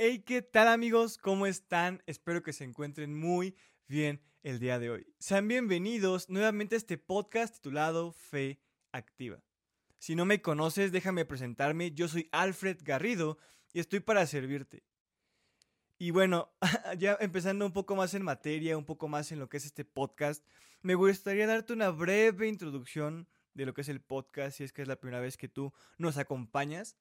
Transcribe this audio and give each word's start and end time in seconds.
Hey, 0.00 0.20
¿qué 0.20 0.42
tal 0.42 0.68
amigos? 0.68 1.18
¿Cómo 1.18 1.44
están? 1.44 2.04
Espero 2.06 2.44
que 2.44 2.52
se 2.52 2.62
encuentren 2.62 3.18
muy 3.18 3.56
bien 3.88 4.22
el 4.44 4.60
día 4.60 4.78
de 4.78 4.90
hoy. 4.90 5.12
Sean 5.18 5.48
bienvenidos 5.48 6.30
nuevamente 6.30 6.76
a 6.76 6.78
este 6.78 6.98
podcast 6.98 7.54
titulado 7.54 8.12
Fe 8.12 8.60
Activa. 8.92 9.42
Si 9.98 10.14
no 10.14 10.24
me 10.24 10.40
conoces, 10.40 10.92
déjame 10.92 11.24
presentarme. 11.24 11.90
Yo 11.90 12.06
soy 12.06 12.28
Alfred 12.30 12.78
Garrido 12.84 13.38
y 13.72 13.80
estoy 13.80 13.98
para 13.98 14.24
servirte. 14.28 14.84
Y 15.98 16.12
bueno, 16.12 16.52
ya 16.96 17.18
empezando 17.20 17.66
un 17.66 17.72
poco 17.72 17.96
más 17.96 18.14
en 18.14 18.22
materia, 18.22 18.78
un 18.78 18.84
poco 18.84 19.08
más 19.08 19.32
en 19.32 19.40
lo 19.40 19.48
que 19.48 19.56
es 19.56 19.66
este 19.66 19.84
podcast, 19.84 20.46
me 20.80 20.94
gustaría 20.94 21.48
darte 21.48 21.72
una 21.72 21.90
breve 21.90 22.46
introducción 22.46 23.26
de 23.52 23.66
lo 23.66 23.74
que 23.74 23.80
es 23.80 23.88
el 23.88 24.00
podcast, 24.00 24.58
si 24.58 24.62
es 24.62 24.72
que 24.72 24.82
es 24.82 24.86
la 24.86 25.00
primera 25.00 25.18
vez 25.18 25.36
que 25.36 25.48
tú 25.48 25.72
nos 25.96 26.18
acompañas. 26.18 26.96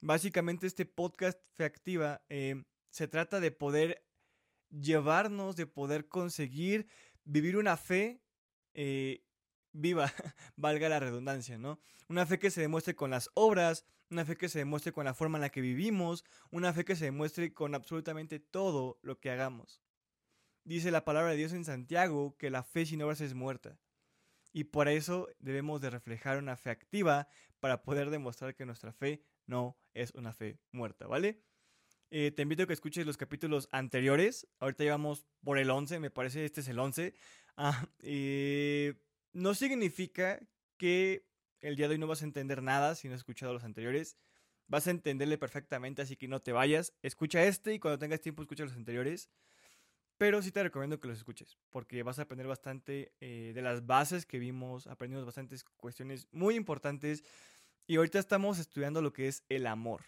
Básicamente 0.00 0.66
este 0.66 0.84
podcast 0.84 1.40
Fe 1.54 1.64
Activa 1.64 2.22
eh, 2.28 2.64
se 2.90 3.08
trata 3.08 3.40
de 3.40 3.50
poder 3.50 4.04
llevarnos, 4.70 5.56
de 5.56 5.66
poder 5.66 6.08
conseguir 6.08 6.86
vivir 7.24 7.56
una 7.56 7.76
fe 7.76 8.22
eh, 8.74 9.24
viva, 9.72 10.12
valga 10.56 10.88
la 10.88 11.00
redundancia, 11.00 11.58
¿no? 11.58 11.80
Una 12.08 12.26
fe 12.26 12.38
que 12.38 12.50
se 12.50 12.60
demuestre 12.60 12.94
con 12.94 13.10
las 13.10 13.30
obras, 13.34 13.84
una 14.10 14.24
fe 14.24 14.36
que 14.36 14.48
se 14.48 14.58
demuestre 14.58 14.92
con 14.92 15.04
la 15.04 15.14
forma 15.14 15.38
en 15.38 15.42
la 15.42 15.50
que 15.50 15.60
vivimos, 15.60 16.24
una 16.50 16.72
fe 16.72 16.84
que 16.84 16.96
se 16.96 17.06
demuestre 17.06 17.52
con 17.52 17.74
absolutamente 17.74 18.38
todo 18.38 18.98
lo 19.02 19.18
que 19.18 19.30
hagamos. 19.30 19.80
Dice 20.64 20.90
la 20.90 21.04
palabra 21.04 21.30
de 21.30 21.36
Dios 21.36 21.52
en 21.52 21.64
Santiago 21.64 22.36
que 22.36 22.50
la 22.50 22.62
fe 22.62 22.86
sin 22.86 23.02
obras 23.02 23.20
es 23.20 23.34
muerta. 23.34 23.78
Y 24.52 24.64
por 24.64 24.88
eso 24.88 25.28
debemos 25.38 25.80
de 25.80 25.90
reflejar 25.90 26.38
una 26.38 26.56
fe 26.56 26.70
activa 26.70 27.28
para 27.60 27.82
poder 27.82 28.10
demostrar 28.10 28.54
que 28.54 28.66
nuestra 28.66 28.92
fe 28.92 29.22
no 29.46 29.78
es 29.94 30.12
una 30.14 30.32
fe 30.32 30.58
muerta, 30.72 31.06
¿vale? 31.06 31.42
Eh, 32.10 32.30
te 32.30 32.42
invito 32.42 32.62
a 32.62 32.66
que 32.66 32.72
escuches 32.72 33.06
los 33.06 33.16
capítulos 33.16 33.68
anteriores. 33.72 34.46
Ahorita 34.60 34.84
llevamos 34.84 35.26
por 35.42 35.58
el 35.58 35.70
11, 35.70 35.98
me 35.98 36.10
parece 36.10 36.44
este 36.44 36.60
es 36.60 36.68
el 36.68 36.78
11. 36.78 37.14
Ah, 37.56 37.88
eh, 38.00 38.94
no 39.32 39.54
significa 39.54 40.40
que 40.76 41.26
el 41.60 41.76
día 41.76 41.88
de 41.88 41.94
hoy 41.94 41.98
no 41.98 42.06
vas 42.06 42.22
a 42.22 42.26
entender 42.26 42.62
nada 42.62 42.94
si 42.94 43.08
no 43.08 43.14
has 43.14 43.20
escuchado 43.20 43.52
los 43.52 43.64
anteriores. 43.64 44.16
Vas 44.68 44.86
a 44.86 44.90
entenderle 44.90 45.38
perfectamente, 45.38 46.02
así 46.02 46.16
que 46.16 46.28
no 46.28 46.40
te 46.40 46.52
vayas. 46.52 46.92
Escucha 47.02 47.44
este 47.44 47.74
y 47.74 47.78
cuando 47.78 47.98
tengas 47.98 48.20
tiempo 48.20 48.42
escucha 48.42 48.64
los 48.64 48.74
anteriores. 48.74 49.30
Pero 50.18 50.40
sí 50.40 50.50
te 50.50 50.62
recomiendo 50.62 50.98
que 50.98 51.08
los 51.08 51.18
escuches, 51.18 51.58
porque 51.68 52.02
vas 52.02 52.18
a 52.18 52.22
aprender 52.22 52.46
bastante 52.46 53.12
eh, 53.20 53.52
de 53.54 53.60
las 53.60 53.84
bases 53.84 54.24
que 54.24 54.38
vimos, 54.38 54.86
aprendimos 54.86 55.26
bastantes 55.26 55.62
cuestiones 55.62 56.26
muy 56.32 56.54
importantes 56.54 57.22
y 57.86 57.96
ahorita 57.96 58.18
estamos 58.18 58.58
estudiando 58.58 59.02
lo 59.02 59.12
que 59.12 59.28
es 59.28 59.44
el 59.48 59.66
amor. 59.66 60.04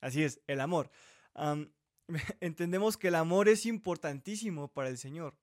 Así 0.00 0.22
es, 0.22 0.40
el 0.46 0.60
amor. 0.60 0.90
entendemos 2.40 2.96
que 2.96 3.08
el 3.08 3.14
amor 3.14 3.48
es 3.48 3.66
importantísimo 3.66 4.68
para 4.68 4.88
el 4.88 4.98
Señor. 4.98 5.36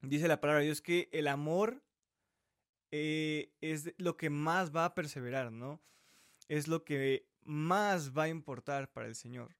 Dice 0.00 0.28
la 0.28 0.40
palabra 0.40 0.60
de 0.60 0.66
Dios 0.66 0.80
que 0.80 1.08
el 1.12 1.28
amor 1.28 1.82
eh, 2.90 3.52
es 3.60 3.94
lo 3.98 4.16
que 4.16 4.30
más 4.30 4.74
va 4.74 4.84
a 4.84 4.94
perseverar, 4.94 5.52
¿no? 5.52 5.82
Es 6.48 6.68
lo 6.68 6.84
que 6.84 7.28
más 7.42 8.16
va 8.16 8.24
a 8.24 8.28
importar 8.28 8.92
para 8.92 9.06
el 9.06 9.14
Señor. 9.14 9.56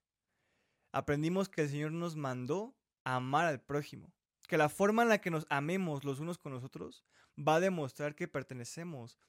Aprendimos 0.91 1.49
que 1.49 1.61
el 1.61 1.69
Señor 1.69 1.91
nos 1.91 2.15
mandó 2.15 2.75
a 3.03 3.15
amar 3.15 3.45
al 3.45 3.61
prójimo, 3.61 4.13
que 4.47 4.57
la 4.57 4.69
forma 4.69 5.03
en 5.03 5.09
la 5.09 5.19
que 5.19 5.31
nos 5.31 5.45
amemos 5.49 6.03
los 6.03 6.19
unos 6.19 6.37
con 6.37 6.53
los 6.53 6.63
otros 6.63 7.03
va 7.37 7.55
a 7.55 7.59
demostrar 7.59 8.15
que 8.15 8.27
pertenecemos 8.27 9.19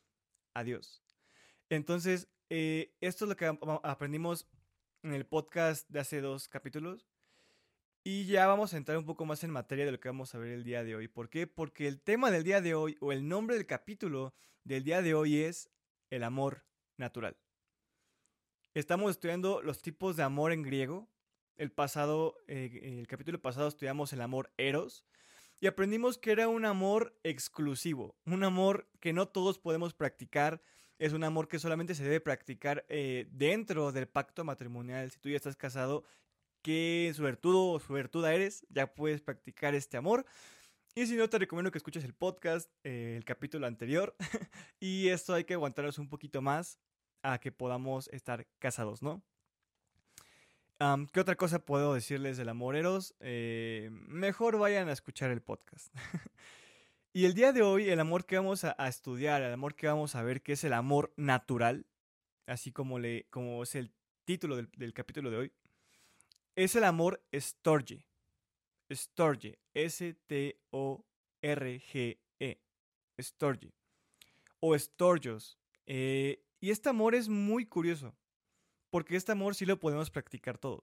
a 0.54 0.62
Dios. 0.62 1.02
Entonces, 1.70 2.28
eh, 2.50 2.94
esto 3.00 3.24
es 3.24 3.28
lo 3.28 3.36
que 3.36 3.58
aprendimos 3.82 4.48
en 5.02 5.12
el 5.12 5.26
podcast 5.26 5.88
de 5.90 6.00
hace 6.00 6.20
dos 6.20 6.48
capítulos. 6.48 7.06
Y 8.04 8.24
ya 8.24 8.46
vamos 8.46 8.72
a 8.72 8.78
entrar 8.78 8.96
un 8.96 9.04
poco 9.04 9.26
más 9.26 9.44
en 9.44 9.50
materia 9.50 9.84
de 9.84 9.92
lo 9.92 10.00
que 10.00 10.08
vamos 10.08 10.34
a 10.34 10.38
ver 10.38 10.52
el 10.52 10.64
día 10.64 10.82
de 10.82 10.96
hoy. 10.96 11.08
¿Por 11.08 11.28
qué? 11.28 11.46
Porque 11.46 11.86
el 11.86 12.00
tema 12.00 12.30
del 12.30 12.44
día 12.44 12.62
de 12.62 12.74
hoy, 12.74 12.96
o 13.00 13.12
el 13.12 13.28
nombre 13.28 13.56
del 13.56 13.66
capítulo 13.66 14.34
del 14.64 14.82
día 14.82 15.02
de 15.02 15.14
hoy 15.14 15.42
es 15.42 15.70
el 16.08 16.24
amor 16.24 16.64
natural. 16.96 17.36
Estamos 18.72 19.10
estudiando 19.10 19.60
los 19.60 19.82
tipos 19.82 20.16
de 20.16 20.22
amor 20.22 20.52
en 20.52 20.62
griego. 20.62 21.08
El 21.56 21.70
pasado, 21.70 22.36
eh, 22.46 22.98
el 23.00 23.06
capítulo 23.08 23.42
pasado 23.42 23.68
estudiamos 23.68 24.12
el 24.12 24.22
amor 24.22 24.52
eros. 24.56 25.04
Y 25.60 25.66
aprendimos 25.66 26.16
que 26.16 26.30
era 26.30 26.48
un 26.48 26.64
amor 26.64 27.18
exclusivo, 27.24 28.16
un 28.24 28.44
amor 28.44 28.88
que 29.00 29.12
no 29.12 29.26
todos 29.28 29.58
podemos 29.58 29.92
practicar, 29.92 30.62
es 30.98 31.12
un 31.12 31.24
amor 31.24 31.48
que 31.48 31.58
solamente 31.58 31.94
se 31.94 32.04
debe 32.04 32.20
practicar 32.20 32.84
eh, 32.88 33.26
dentro 33.30 33.92
del 33.92 34.08
pacto 34.08 34.44
matrimonial. 34.44 35.10
Si 35.10 35.18
tú 35.18 35.28
ya 35.28 35.36
estás 35.36 35.56
casado, 35.56 36.04
qué 36.62 37.12
suertudo 37.14 37.70
o 37.72 37.80
suertuda 37.80 38.34
eres, 38.34 38.66
ya 38.68 38.94
puedes 38.94 39.20
practicar 39.20 39.74
este 39.74 39.96
amor. 39.96 40.26
Y 40.94 41.06
si 41.06 41.16
no, 41.16 41.28
te 41.28 41.38
recomiendo 41.38 41.70
que 41.70 41.78
escuches 41.78 42.04
el 42.04 42.14
podcast, 42.14 42.70
eh, 42.82 43.14
el 43.16 43.24
capítulo 43.24 43.66
anterior. 43.66 44.16
y 44.80 45.08
esto 45.08 45.34
hay 45.34 45.44
que 45.44 45.54
aguantarnos 45.54 45.98
un 45.98 46.08
poquito 46.08 46.42
más 46.42 46.78
a 47.22 47.38
que 47.38 47.52
podamos 47.52 48.08
estar 48.08 48.46
casados, 48.58 49.02
¿no? 49.02 49.22
¿Qué 51.12 51.18
otra 51.18 51.34
cosa 51.34 51.58
puedo 51.64 51.92
decirles 51.92 52.36
del 52.36 52.48
amoreros? 52.48 53.12
Eh, 53.18 53.88
mejor 53.90 54.58
vayan 54.58 54.88
a 54.88 54.92
escuchar 54.92 55.32
el 55.32 55.42
podcast. 55.42 55.92
Y 57.12 57.24
el 57.24 57.34
día 57.34 57.52
de 57.52 57.62
hoy, 57.62 57.88
el 57.88 58.00
amor 58.00 58.26
que 58.26 58.36
vamos 58.36 58.64
a, 58.64 58.74
estudiar, 58.86 59.40
el 59.42 59.52
amor 59.52 59.74
que 59.74 59.86
vamos 59.86 60.14
a 60.14 60.22
ver, 60.22 60.42
que 60.42 60.52
es 60.52 60.62
el 60.64 60.74
amor 60.74 61.12
natural, 61.16 61.86
así 62.46 62.70
como, 62.70 62.98
le, 62.98 63.24
como 63.30 63.62
es 63.62 63.74
el 63.74 63.92
título 64.24 64.56
del, 64.56 64.92
capítulo 64.92 65.30
de 65.30 65.36
hoy, 65.38 65.52
es 66.54 66.76
el 66.76 66.84
amor 66.84 67.22
Storge. 67.34 68.04
Storge. 68.92 69.58
S-T-O-R-G-E. 69.72 70.58
Storge. 73.20 73.72
O 74.60 74.78
Storgios. 74.78 75.58
Eh, 75.86 76.42
y 76.60 76.70
este 76.70 76.90
amor 76.90 77.14
es 77.14 77.28
muy 77.28 77.64
curioso. 77.64 78.14
Porque 78.90 79.16
este 79.16 79.32
amor 79.32 79.54
sí 79.54 79.64
lo 79.64 79.80
podemos 79.80 80.10
practicar 80.10 80.58
todos. 80.58 80.82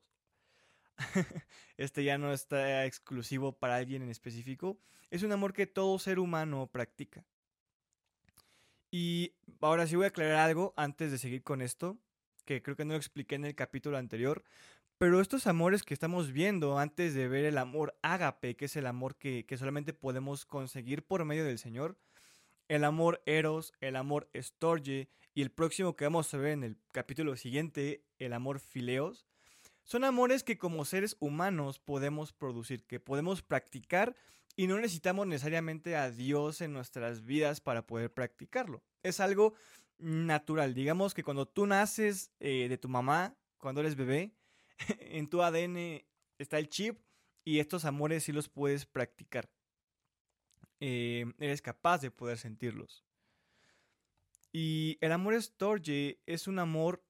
este 1.78 2.04
ya 2.04 2.18
no 2.18 2.34
está 2.34 2.86
exclusivo 2.86 3.54
para 3.58 3.76
alguien 3.76 4.02
en 4.02 4.10
específico. 4.10 4.80
Es 5.10 5.24
un 5.24 5.32
amor 5.32 5.54
que 5.54 5.68
todo 5.68 5.98
ser 6.00 6.20
humano 6.20 6.68
practica. 6.68 7.26
Y 8.92 9.34
ahora 9.62 9.88
sí 9.88 9.96
voy 9.96 10.06
a 10.06 10.10
aclarar 10.10 10.38
algo 10.38 10.74
antes 10.78 11.12
de 11.12 11.18
seguir 11.18 11.44
con 11.44 11.62
esto, 11.62 11.98
que 12.46 12.62
creo 12.62 12.76
que 12.76 12.86
no 12.86 12.94
lo 12.94 12.98
expliqué 12.98 13.36
en 13.36 13.46
el 13.46 13.56
capítulo 13.56 13.98
anterior. 13.98 14.44
Pero 14.98 15.20
estos 15.20 15.48
amores 15.48 15.84
que 15.84 15.94
estamos 15.94 16.32
viendo 16.32 16.80
antes 16.80 17.14
de 17.14 17.28
ver 17.28 17.44
el 17.44 17.58
amor 17.58 17.98
ágape, 18.02 18.56
que 18.56 18.66
es 18.66 18.76
el 18.78 18.88
amor 18.88 19.18
que, 19.18 19.46
que 19.46 19.58
solamente 19.58 19.94
podemos 19.94 20.46
conseguir 20.46 21.06
por 21.06 21.26
medio 21.26 21.44
del 21.44 21.60
Señor, 21.60 21.98
el 22.70 22.86
amor 22.86 23.22
eros, 23.26 23.74
el 23.82 23.98
amor 23.98 24.30
estorge 24.34 25.10
y 25.34 25.42
el 25.42 25.52
próximo 25.52 25.96
que 25.96 26.06
vamos 26.06 26.34
a 26.34 26.38
ver 26.38 26.54
en 26.54 26.64
el 26.64 26.78
capítulo 26.94 27.36
siguiente, 27.36 28.06
el 28.18 28.32
amor 28.32 28.62
fileos, 28.62 29.28
son 29.86 30.04
amores 30.04 30.44
que 30.44 30.58
como 30.58 30.84
seres 30.84 31.16
humanos 31.20 31.80
podemos 31.80 32.34
producir, 32.34 32.84
que 32.86 33.00
podemos 33.00 33.44
practicar 33.44 34.16
y 34.56 34.66
no 34.66 34.78
necesitamos 34.78 35.28
necesariamente 35.28 35.96
a 35.96 36.10
Dios 36.10 36.62
en 36.62 36.74
nuestras 36.74 37.24
vidas 37.24 37.62
para 37.62 37.86
poder 37.86 38.12
practicarlo. 38.12 38.84
Es 39.04 39.20
algo 39.20 39.54
natural. 40.00 40.74
Digamos 40.74 41.14
que 41.14 41.24
cuando 41.24 41.48
tú 41.48 41.68
naces 41.68 42.32
eh, 42.40 42.68
de 42.68 42.78
tu 42.80 42.90
mamá, 42.90 43.38
cuando 43.60 43.82
eres 43.82 43.96
bebé, 43.96 44.34
en 45.00 45.28
tu 45.28 45.44
ADN 45.44 46.04
está 46.40 46.58
el 46.58 46.68
chip 46.68 47.00
y 47.44 47.60
estos 47.60 47.86
amores 47.86 48.24
sí 48.24 48.32
los 48.32 48.50
puedes 48.50 48.88
practicar. 48.88 49.52
Eh, 50.80 51.32
eres 51.38 51.62
capaz 51.62 52.00
de 52.00 52.10
poder 52.10 52.40
sentirlos. 52.40 53.06
Y 54.52 54.98
el 55.02 55.12
amor 55.12 55.40
Storge 55.40 56.22
es 56.26 56.48
un 56.48 56.58
amor 56.58 57.05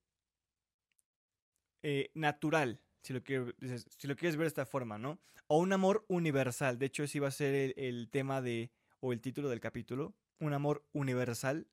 eh, 1.88 2.10
natural, 2.16 2.82
si 3.04 3.14
lo, 3.14 3.20
si 3.20 4.08
lo 4.08 4.16
quieres 4.16 4.38
ver 4.38 4.46
de 4.46 4.48
esta 4.48 4.66
forma, 4.66 4.98
¿no? 4.98 5.20
O 5.46 5.60
un 5.60 5.72
amor 5.72 6.04
universal. 6.08 6.80
De 6.80 6.88
hecho, 6.88 7.04
ese 7.04 7.20
iba 7.20 7.28
a 7.28 7.32
ser 7.32 7.76
el, 7.78 8.10
tema 8.10 8.42
de, 8.42 8.72
o 9.02 9.14
el 9.14 9.22
título 9.22 9.50
del 9.50 9.60
capítulo, 9.60 10.16
un 10.40 10.54
amor 10.54 10.84
universal. 10.94 11.68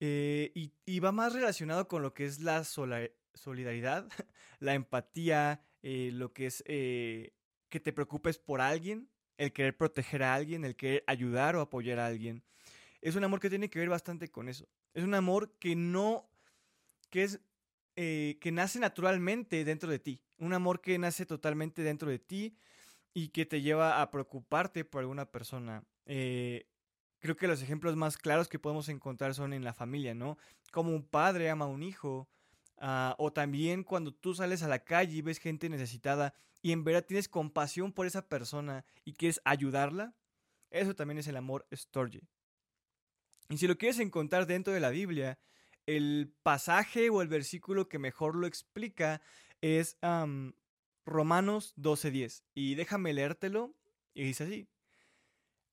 Eh, 0.00 0.50
y, 0.86 0.98
va 0.98 1.12
más 1.12 1.34
relacionado 1.34 1.86
con 1.86 2.02
lo 2.02 2.14
que 2.14 2.26
es 2.26 2.40
la 2.40 2.64
solidaridad, 2.64 4.08
la 4.58 4.74
empatía, 4.74 5.62
eh, 5.84 6.10
lo 6.12 6.32
que 6.32 6.46
es 6.46 6.64
que 6.64 7.80
te 7.80 7.92
preocupes 7.92 8.40
por 8.40 8.60
alguien, 8.60 9.08
el 9.36 9.52
querer 9.52 9.76
proteger 9.76 10.24
a 10.24 10.34
alguien, 10.34 10.64
el 10.64 10.74
querer 10.74 11.04
ayudar 11.06 11.54
o 11.54 11.60
apoyar 11.60 12.00
a 12.00 12.06
alguien. 12.06 12.42
Es 13.00 13.14
un 13.14 13.22
amor 13.22 13.38
que 13.38 13.50
tiene 13.50 13.70
que 13.70 13.78
ver 13.78 13.88
bastante 13.88 14.32
con 14.32 14.48
eso. 14.48 14.66
Es 14.94 15.04
un 15.04 15.14
amor 15.14 15.54
que 15.60 15.76
no, 15.76 16.28
que 17.08 17.22
es 17.22 17.40
eh, 17.96 18.38
que 18.40 18.52
nace 18.52 18.78
naturalmente 18.78 19.64
dentro 19.64 19.90
de 19.90 19.98
ti, 19.98 20.20
un 20.38 20.54
amor 20.54 20.80
que 20.80 20.98
nace 20.98 21.26
totalmente 21.26 21.82
dentro 21.82 22.10
de 22.10 22.18
ti 22.18 22.56
y 23.14 23.28
que 23.28 23.46
te 23.46 23.62
lleva 23.62 24.00
a 24.00 24.10
preocuparte 24.10 24.84
por 24.84 25.00
alguna 25.00 25.30
persona. 25.30 25.84
Eh, 26.06 26.66
creo 27.20 27.36
que 27.36 27.48
los 27.48 27.62
ejemplos 27.62 27.96
más 27.96 28.16
claros 28.16 28.48
que 28.48 28.58
podemos 28.58 28.88
encontrar 28.88 29.34
son 29.34 29.52
en 29.52 29.64
la 29.64 29.74
familia, 29.74 30.14
¿no? 30.14 30.38
Como 30.72 30.94
un 30.94 31.04
padre 31.04 31.50
ama 31.50 31.66
a 31.66 31.68
un 31.68 31.82
hijo, 31.82 32.28
Ah, 32.84 33.14
o 33.18 33.32
también 33.32 33.84
cuando 33.84 34.12
tú 34.12 34.34
sales 34.34 34.64
a 34.64 34.68
la 34.68 34.80
calle 34.80 35.16
y 35.16 35.22
ves 35.22 35.38
gente 35.38 35.68
necesitada 35.68 36.34
y 36.62 36.72
en 36.72 36.82
verdad 36.82 37.04
tienes 37.06 37.28
compasión 37.28 37.92
por 37.92 38.08
esa 38.08 38.26
persona 38.28 38.84
y 39.04 39.12
quieres 39.12 39.40
ayudarla, 39.44 40.16
eso 40.68 40.92
también 40.96 41.18
es 41.18 41.28
el 41.28 41.36
amor 41.36 41.64
storge. 41.72 42.22
Y 43.50 43.58
si 43.58 43.68
lo 43.68 43.78
quieres 43.78 44.00
encontrar 44.00 44.48
dentro 44.48 44.72
de 44.72 44.80
la 44.80 44.90
Biblia, 44.90 45.38
el 45.86 46.34
pasaje 46.42 47.10
o 47.10 47.22
el 47.22 47.28
versículo 47.28 47.88
que 47.88 47.98
mejor 47.98 48.36
lo 48.36 48.46
explica 48.46 49.20
es 49.60 49.98
Romanos 51.04 51.74
12:10. 51.76 52.42
Y 52.54 52.74
déjame 52.74 53.12
leértelo. 53.12 53.74
Y 54.14 54.24
dice 54.24 54.44
así. 54.44 54.68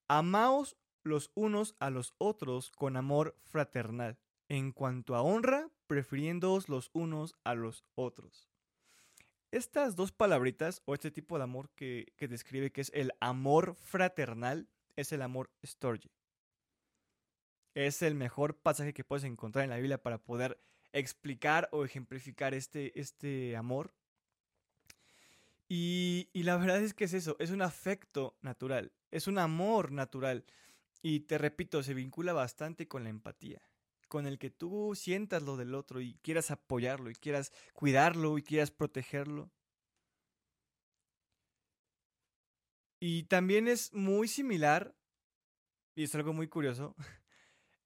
Amaos 0.07 0.77
los 1.03 1.31
unos 1.35 1.75
a 1.79 1.89
los 1.89 2.13
otros 2.17 2.71
con 2.71 2.97
amor 2.97 3.37
fraternal, 3.43 4.17
en 4.47 4.71
cuanto 4.71 5.15
a 5.15 5.21
honra, 5.21 5.69
prefiriéndoos 5.87 6.69
los 6.69 6.89
unos 6.93 7.35
a 7.43 7.53
los 7.55 7.83
otros. 7.95 8.49
Estas 9.51 9.95
dos 9.95 10.11
palabritas, 10.11 10.81
o 10.85 10.93
este 10.93 11.11
tipo 11.11 11.37
de 11.37 11.43
amor 11.43 11.69
que, 11.75 12.13
que 12.17 12.27
describe 12.27 12.71
que 12.71 12.81
es 12.81 12.91
el 12.93 13.11
amor 13.19 13.75
fraternal, 13.75 14.69
es 14.95 15.11
el 15.11 15.21
amor 15.21 15.49
storge. 15.65 16.11
Es 17.79 18.01
el 18.01 18.13
mejor 18.13 18.57
pasaje 18.57 18.93
que 18.93 19.05
puedes 19.05 19.23
encontrar 19.23 19.63
en 19.63 19.69
la 19.69 19.77
Biblia 19.77 20.03
para 20.03 20.17
poder 20.17 20.59
explicar 20.91 21.69
o 21.71 21.85
ejemplificar 21.85 22.53
este, 22.53 22.99
este 22.99 23.55
amor. 23.55 23.93
Y, 25.69 26.27
y, 26.33 26.43
la 26.43 26.57
verdad 26.57 26.81
es 26.81 26.93
que 26.93 27.05
es 27.05 27.13
eso, 27.13 27.37
es 27.39 27.51
un 27.51 27.61
afecto 27.61 28.35
natural, 28.41 28.91
es 29.11 29.27
un 29.27 29.37
amor 29.37 29.93
natural. 29.93 30.43
Y 31.01 31.21
te 31.21 31.37
repito, 31.37 31.81
se 31.81 31.93
vincula 31.93 32.33
bastante 32.33 32.89
con 32.89 33.05
la 33.05 33.11
empatía, 33.11 33.61
con 34.09 34.27
el 34.27 34.39
que 34.39 34.49
tú 34.49 34.93
sientas 34.93 35.43
lo 35.43 35.55
del 35.55 35.73
otro 35.73 36.01
y 36.01 36.15
quieras 36.15 36.51
apoyarlo 36.51 37.09
y 37.09 37.15
quieras 37.15 37.53
cuidarlo 37.71 38.37
y 38.37 38.43
quieras 38.43 38.71
protegerlo. 38.71 39.49
Y 42.99 43.23
también 43.23 43.69
es 43.69 43.93
muy 43.93 44.27
similar, 44.27 44.93
y 45.95 46.03
es 46.03 46.13
algo 46.13 46.33
muy 46.33 46.49
curioso, 46.49 46.93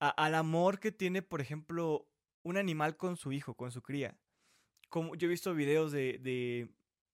al 0.09 0.35
amor 0.35 0.79
que 0.79 0.91
tiene, 0.91 1.21
por 1.21 1.41
ejemplo, 1.41 2.07
un 2.44 2.57
animal 2.57 2.97
con 2.97 3.17
su 3.17 3.31
hijo, 3.31 3.55
con 3.55 3.71
su 3.71 3.81
cría. 3.81 4.17
Como 4.89 5.15
yo 5.15 5.27
he 5.27 5.29
visto 5.29 5.53
videos 5.55 5.91
de, 5.91 6.19
de, 6.21 6.69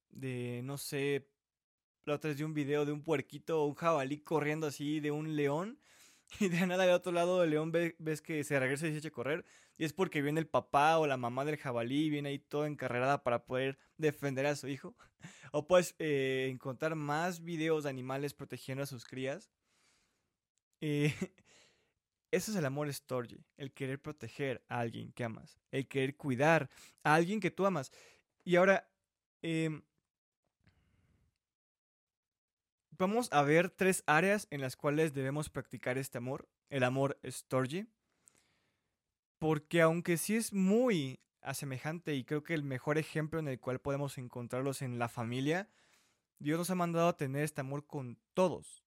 de 0.10 0.62
no 0.64 0.78
sé, 0.78 1.30
la 2.06 2.16
otra 2.16 2.32
es 2.32 2.38
de 2.38 2.46
un 2.46 2.54
video 2.54 2.86
de 2.86 2.92
un 2.92 3.04
puerquito 3.04 3.62
o 3.62 3.68
un 3.68 3.76
jabalí 3.76 4.20
corriendo 4.20 4.68
así 4.68 5.00
de 5.00 5.12
un 5.12 5.36
león. 5.36 5.80
Y 6.40 6.48
de 6.50 6.68
nada 6.68 6.84
del 6.86 6.94
otro 6.94 7.12
lado 7.12 7.42
del 7.42 7.50
león 7.50 7.72
ves 7.72 8.22
que 8.22 8.44
se 8.44 8.60
regresa 8.60 8.88
y 8.88 8.92
se 8.92 9.00
echa 9.00 9.08
a 9.08 9.12
correr. 9.12 9.46
Y 9.80 9.86
es 9.86 9.94
porque 9.94 10.22
viene 10.22 10.40
el 10.40 10.48
papá 10.48 11.00
o 11.00 11.08
la 11.08 11.18
mamá 11.18 11.44
del 11.44 11.58
jabalí, 11.58 12.10
viene 12.12 12.30
ahí 12.30 12.40
todo 12.40 12.68
encarrerada 12.68 13.24
para 13.24 13.46
poder 13.46 13.80
defender 13.98 14.46
a 14.46 14.56
su 14.56 14.68
hijo. 14.68 14.96
O 15.52 15.68
puedes 15.68 15.96
eh, 15.98 16.48
encontrar 16.52 16.96
más 16.96 17.44
videos 17.44 17.84
de 17.84 17.90
animales 17.90 18.36
protegiendo 18.36 18.84
a 18.84 18.86
sus 18.86 19.04
crías. 19.04 19.50
Eh, 20.82 21.14
Eso 22.32 22.52
es 22.52 22.58
el 22.58 22.66
amor 22.66 22.92
storge, 22.94 23.44
el 23.58 23.72
querer 23.72 24.00
proteger 24.00 24.64
a 24.70 24.80
alguien 24.80 25.12
que 25.14 25.24
amas, 25.24 25.60
el 25.72 25.88
querer 25.88 26.16
cuidar 26.16 26.70
a 27.04 27.16
alguien 27.16 27.40
que 27.40 27.50
tú 27.50 27.66
amas. 27.66 27.92
Y 28.44 28.56
ahora, 28.56 28.88
em, 29.42 29.82
vamos 32.92 33.30
a 33.32 33.42
ver 33.42 33.72
tres 33.72 34.04
áreas 34.06 34.48
en 34.52 34.62
las 34.62 34.76
cuales 34.76 35.14
debemos 35.14 35.50
practicar 35.50 35.98
este 35.98 36.20
amor, 36.20 36.48
el 36.70 36.84
amor 36.84 37.20
storge. 37.26 37.88
Porque 39.40 39.82
aunque 39.82 40.18
sí 40.18 40.36
es 40.36 40.54
muy 40.54 41.20
asemejante 41.42 42.14
y 42.14 42.26
creo 42.26 42.44
que 42.44 42.54
el 42.54 42.64
mejor 42.64 42.98
ejemplo 42.98 43.40
en 43.40 43.48
el 43.48 43.60
cual 43.60 43.80
podemos 43.80 44.18
encontrarlos 44.18 44.82
en 44.82 45.00
la 45.00 45.08
familia, 45.08 45.70
Dios 46.40 46.58
nos 46.58 46.70
ha 46.70 46.76
mandado 46.76 47.08
a 47.08 47.18
tener 47.18 47.44
este 47.44 47.62
amor 47.62 47.86
con 47.88 48.18
todos, 48.34 48.84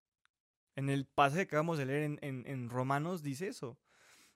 en 0.76 0.90
el 0.90 1.06
pasaje 1.06 1.46
que 1.46 1.56
acabamos 1.56 1.78
de 1.78 1.86
leer 1.86 2.18
en, 2.20 2.70
Romanos 2.70 3.22
dice 3.22 3.48
eso. 3.48 3.78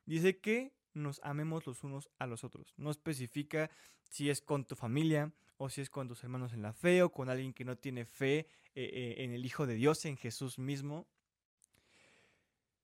Dice 0.05 0.39
que 0.39 0.73
nos 0.95 1.21
amemos 1.23 1.67
los 1.67 1.83
unos 1.83 2.11
a 2.19 2.27
los 2.27 2.45
otros. 2.45 2.75
No 2.77 2.91
especifica 2.91 3.71
si 4.05 4.31
es 4.31 4.41
con 4.41 4.65
tu 4.65 4.77
familia 4.77 5.33
o 5.57 5.69
si 5.69 5.81
es 5.81 5.91
con 5.91 6.09
tus 6.09 6.23
hermanos 6.23 6.53
en 6.53 6.63
la 6.63 6.73
fe 6.73 7.03
o 7.03 7.11
con 7.11 7.29
alguien 7.29 7.53
que 7.53 7.65
no 7.65 7.77
tiene 7.77 8.05
fe 8.05 8.39
eh, 8.39 8.47
eh, 8.75 9.15
en 9.19 9.33
el 9.33 9.45
Hijo 9.45 9.67
de 9.67 9.75
Dios, 9.75 10.05
en 10.05 10.17
Jesús 10.17 10.59
mismo. 10.59 11.07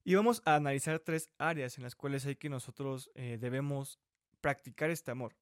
Y 0.05 0.15
vamos 0.15 0.43
a 0.45 0.57
analizar 0.57 0.99
tres 0.99 1.31
áreas 1.39 1.77
en 1.79 1.85
las 1.85 1.95
cuales 1.95 2.27
hay 2.27 2.37
que 2.37 2.49
nosotros 2.49 3.11
eh, 3.15 3.39
debemos 3.41 4.01
practicar 4.41 4.91
este 4.91 5.11
amor. 5.11 5.37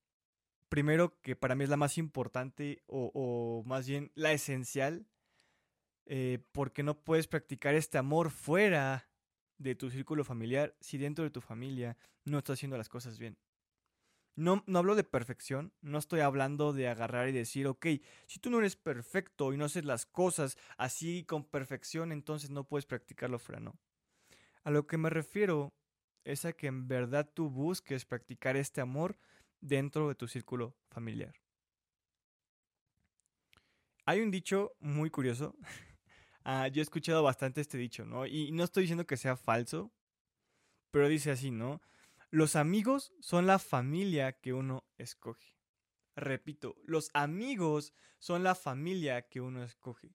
Primero, 0.68 1.18
que 1.22 1.34
para 1.34 1.54
mí 1.54 1.64
es 1.64 1.70
la 1.70 1.76
más 1.76 1.96
importante 1.98 2.82
o, 2.86 3.10
o 3.14 3.64
más 3.66 3.88
bien 3.88 4.12
la 4.14 4.32
esencial, 4.32 5.06
eh, 6.12 6.40
porque 6.50 6.82
no 6.82 6.98
puedes 6.98 7.28
practicar 7.28 7.76
este 7.76 7.96
amor 7.96 8.32
fuera 8.32 9.08
de 9.58 9.76
tu 9.76 9.90
círculo 9.90 10.24
familiar 10.24 10.76
si 10.80 10.98
dentro 10.98 11.22
de 11.22 11.30
tu 11.30 11.40
familia 11.40 11.96
no 12.24 12.38
estás 12.38 12.54
haciendo 12.54 12.76
las 12.76 12.88
cosas 12.88 13.16
bien. 13.16 13.38
No, 14.34 14.64
no 14.66 14.80
hablo 14.80 14.96
de 14.96 15.04
perfección, 15.04 15.72
no 15.82 15.98
estoy 15.98 16.18
hablando 16.18 16.72
de 16.72 16.88
agarrar 16.88 17.28
y 17.28 17.32
decir, 17.32 17.68
ok, 17.68 17.86
si 18.26 18.40
tú 18.40 18.50
no 18.50 18.58
eres 18.58 18.74
perfecto 18.74 19.52
y 19.52 19.56
no 19.56 19.66
haces 19.66 19.84
las 19.84 20.04
cosas 20.04 20.58
así 20.76 21.22
con 21.22 21.44
perfección, 21.44 22.10
entonces 22.10 22.50
no 22.50 22.64
puedes 22.64 22.86
practicarlo 22.86 23.38
fuera, 23.38 23.60
no. 23.60 23.78
A 24.64 24.72
lo 24.72 24.88
que 24.88 24.98
me 24.98 25.10
refiero 25.10 25.72
es 26.24 26.44
a 26.44 26.54
que 26.54 26.66
en 26.66 26.88
verdad 26.88 27.30
tú 27.32 27.50
busques 27.50 28.04
practicar 28.04 28.56
este 28.56 28.80
amor 28.80 29.16
dentro 29.60 30.08
de 30.08 30.16
tu 30.16 30.26
círculo 30.26 30.74
familiar. 30.88 31.36
Hay 34.06 34.22
un 34.22 34.32
dicho 34.32 34.72
muy 34.80 35.08
curioso 35.08 35.54
Ah, 36.44 36.68
yo 36.68 36.80
he 36.80 36.82
escuchado 36.82 37.22
bastante 37.22 37.60
este 37.60 37.78
dicho, 37.78 38.04
¿no? 38.06 38.26
Y 38.26 38.50
no 38.52 38.64
estoy 38.64 38.84
diciendo 38.84 39.06
que 39.06 39.16
sea 39.16 39.36
falso, 39.36 39.92
pero 40.90 41.08
dice 41.08 41.30
así, 41.30 41.50
¿no? 41.50 41.80
Los 42.30 42.56
amigos 42.56 43.12
son 43.20 43.46
la 43.46 43.58
familia 43.58 44.32
que 44.32 44.52
uno 44.52 44.84
escoge. 44.98 45.56
Repito, 46.16 46.76
los 46.84 47.10
amigos 47.12 47.92
son 48.18 48.42
la 48.42 48.54
familia 48.54 49.28
que 49.28 49.40
uno 49.40 49.62
escoge. 49.62 50.14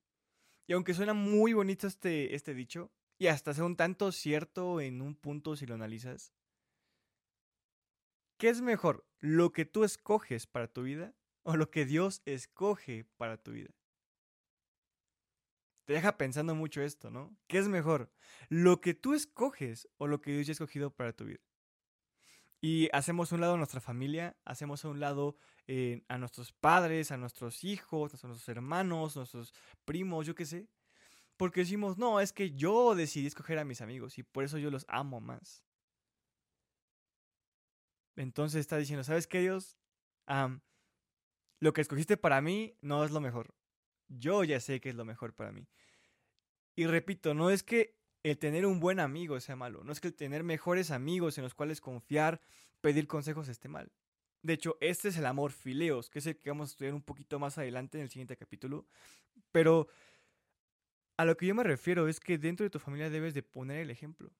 Y 0.67 0.73
aunque 0.73 0.93
suena 0.93 1.13
muy 1.13 1.53
bonito 1.53 1.87
este, 1.87 2.35
este 2.35 2.53
dicho, 2.53 2.91
y 3.17 3.27
hasta 3.27 3.53
sea 3.53 3.65
un 3.65 3.75
tanto 3.75 4.11
cierto 4.11 4.81
en 4.81 5.01
un 5.01 5.15
punto 5.15 5.55
si 5.55 5.65
lo 5.65 5.75
analizas, 5.75 6.33
¿qué 8.37 8.49
es 8.49 8.61
mejor? 8.61 9.05
¿Lo 9.19 9.51
que 9.51 9.65
tú 9.65 9.83
escoges 9.83 10.47
para 10.47 10.67
tu 10.67 10.83
vida 10.83 11.13
o 11.43 11.55
lo 11.55 11.69
que 11.69 11.85
Dios 11.85 12.21
escoge 12.25 13.05
para 13.17 13.37
tu 13.37 13.51
vida? 13.51 13.73
Te 15.85 15.93
deja 15.93 16.17
pensando 16.17 16.55
mucho 16.55 16.81
esto, 16.81 17.11
¿no? 17.11 17.35
¿Qué 17.47 17.59
es 17.59 17.67
mejor? 17.67 18.11
¿Lo 18.49 18.81
que 18.81 18.93
tú 18.93 19.13
escoges 19.13 19.87
o 19.97 20.07
lo 20.07 20.21
que 20.21 20.31
Dios 20.31 20.47
ya 20.47 20.51
ha 20.51 20.53
escogido 20.53 20.91
para 20.91 21.13
tu 21.13 21.25
vida? 21.25 21.39
Y 22.59 22.89
hacemos 22.93 23.31
a 23.31 23.35
un 23.35 23.41
lado 23.41 23.57
nuestra 23.57 23.79
familia, 23.79 24.35
hacemos 24.43 24.83
a 24.83 24.89
un 24.89 24.99
lado 24.99 25.37
eh, 25.67 26.03
a 26.07 26.17
nuestros 26.17 26.51
padres, 26.51 27.11
a 27.11 27.17
nuestros 27.17 27.63
hijos, 27.63 28.13
a 28.13 28.27
nuestros 28.27 28.49
hermanos, 28.49 29.15
a 29.15 29.19
nuestros 29.19 29.53
primos, 29.85 30.25
yo 30.25 30.33
qué 30.33 30.45
sé. 30.45 30.67
Porque 31.37 31.59
decimos, 31.59 31.97
no, 31.97 32.19
es 32.19 32.33
que 32.33 32.51
yo 32.51 32.95
decidí 32.95 33.27
escoger 33.27 33.59
a 33.59 33.65
mis 33.65 33.81
amigos 33.81 34.17
y 34.17 34.23
por 34.23 34.43
eso 34.43 34.57
yo 34.57 34.71
los 34.71 34.85
amo 34.87 35.21
más. 35.21 35.63
Entonces 38.15 38.61
está 38.61 38.77
diciendo, 38.77 39.03
¿sabes 39.03 39.27
qué, 39.27 39.41
Dios? 39.41 39.77
lo 41.59 41.71
que 41.73 41.81
escogiste 41.81 42.17
para 42.17 42.41
mí 42.41 42.75
no 42.81 43.03
es 43.03 43.11
lo 43.11 43.21
mejor. 43.21 43.53
Yo 44.07 44.43
ya 44.43 44.59
sé 44.59 44.79
que 44.79 44.89
es 44.89 44.95
lo 44.95 45.05
mejor 45.05 45.33
para 45.33 45.51
mí. 45.51 45.67
Y 46.75 46.85
repito, 46.87 47.33
no 47.33 47.49
es 47.49 47.63
que 47.63 47.97
el 48.23 48.37
tener 48.37 48.65
un 48.65 48.79
buen 48.79 48.99
amigo 48.99 49.39
sea 49.39 49.55
malo, 49.55 49.83
no 49.83 49.91
es 49.91 49.99
que 49.99 50.07
el 50.07 50.15
tener 50.15 50.43
mejores 50.43 50.91
amigos 50.91 51.37
en 51.37 51.43
los 51.43 51.53
cuales 51.53 51.79
confiar, 51.79 52.41
pedir 52.81 53.07
consejos 53.07 53.47
esté 53.47 53.69
mal. 53.69 53.91
De 54.41 54.53
hecho, 54.53 54.77
este 54.79 55.09
es 55.09 55.17
el 55.17 55.25
amor 55.25 55.51
fileos, 55.51 56.09
que 56.09 56.19
es 56.19 56.27
el 56.27 56.37
que 56.37 56.49
vamos 56.49 56.69
a 56.69 56.71
estudiar 56.71 56.93
un 56.93 57.01
poquito 57.01 57.39
más 57.39 57.57
adelante 57.57 57.97
en 57.97 58.03
el 58.03 58.09
siguiente 58.09 58.37
capítulo. 58.37 58.87
Pero 59.51 59.87
a 61.17 61.25
lo 61.25 61.37
que 61.37 61.47
yo 61.47 61.55
me 61.55 61.63
refiero 61.63 62.07
es 62.07 62.19
que 62.19 62.37
dentro 62.37 62.63
de 62.63 62.69
tu 62.69 62.79
familia 62.79 63.09
debes 63.09 63.33
de 63.33 63.41
poner 63.41 63.79
el 63.79 63.89
ejemplo. 63.89 64.31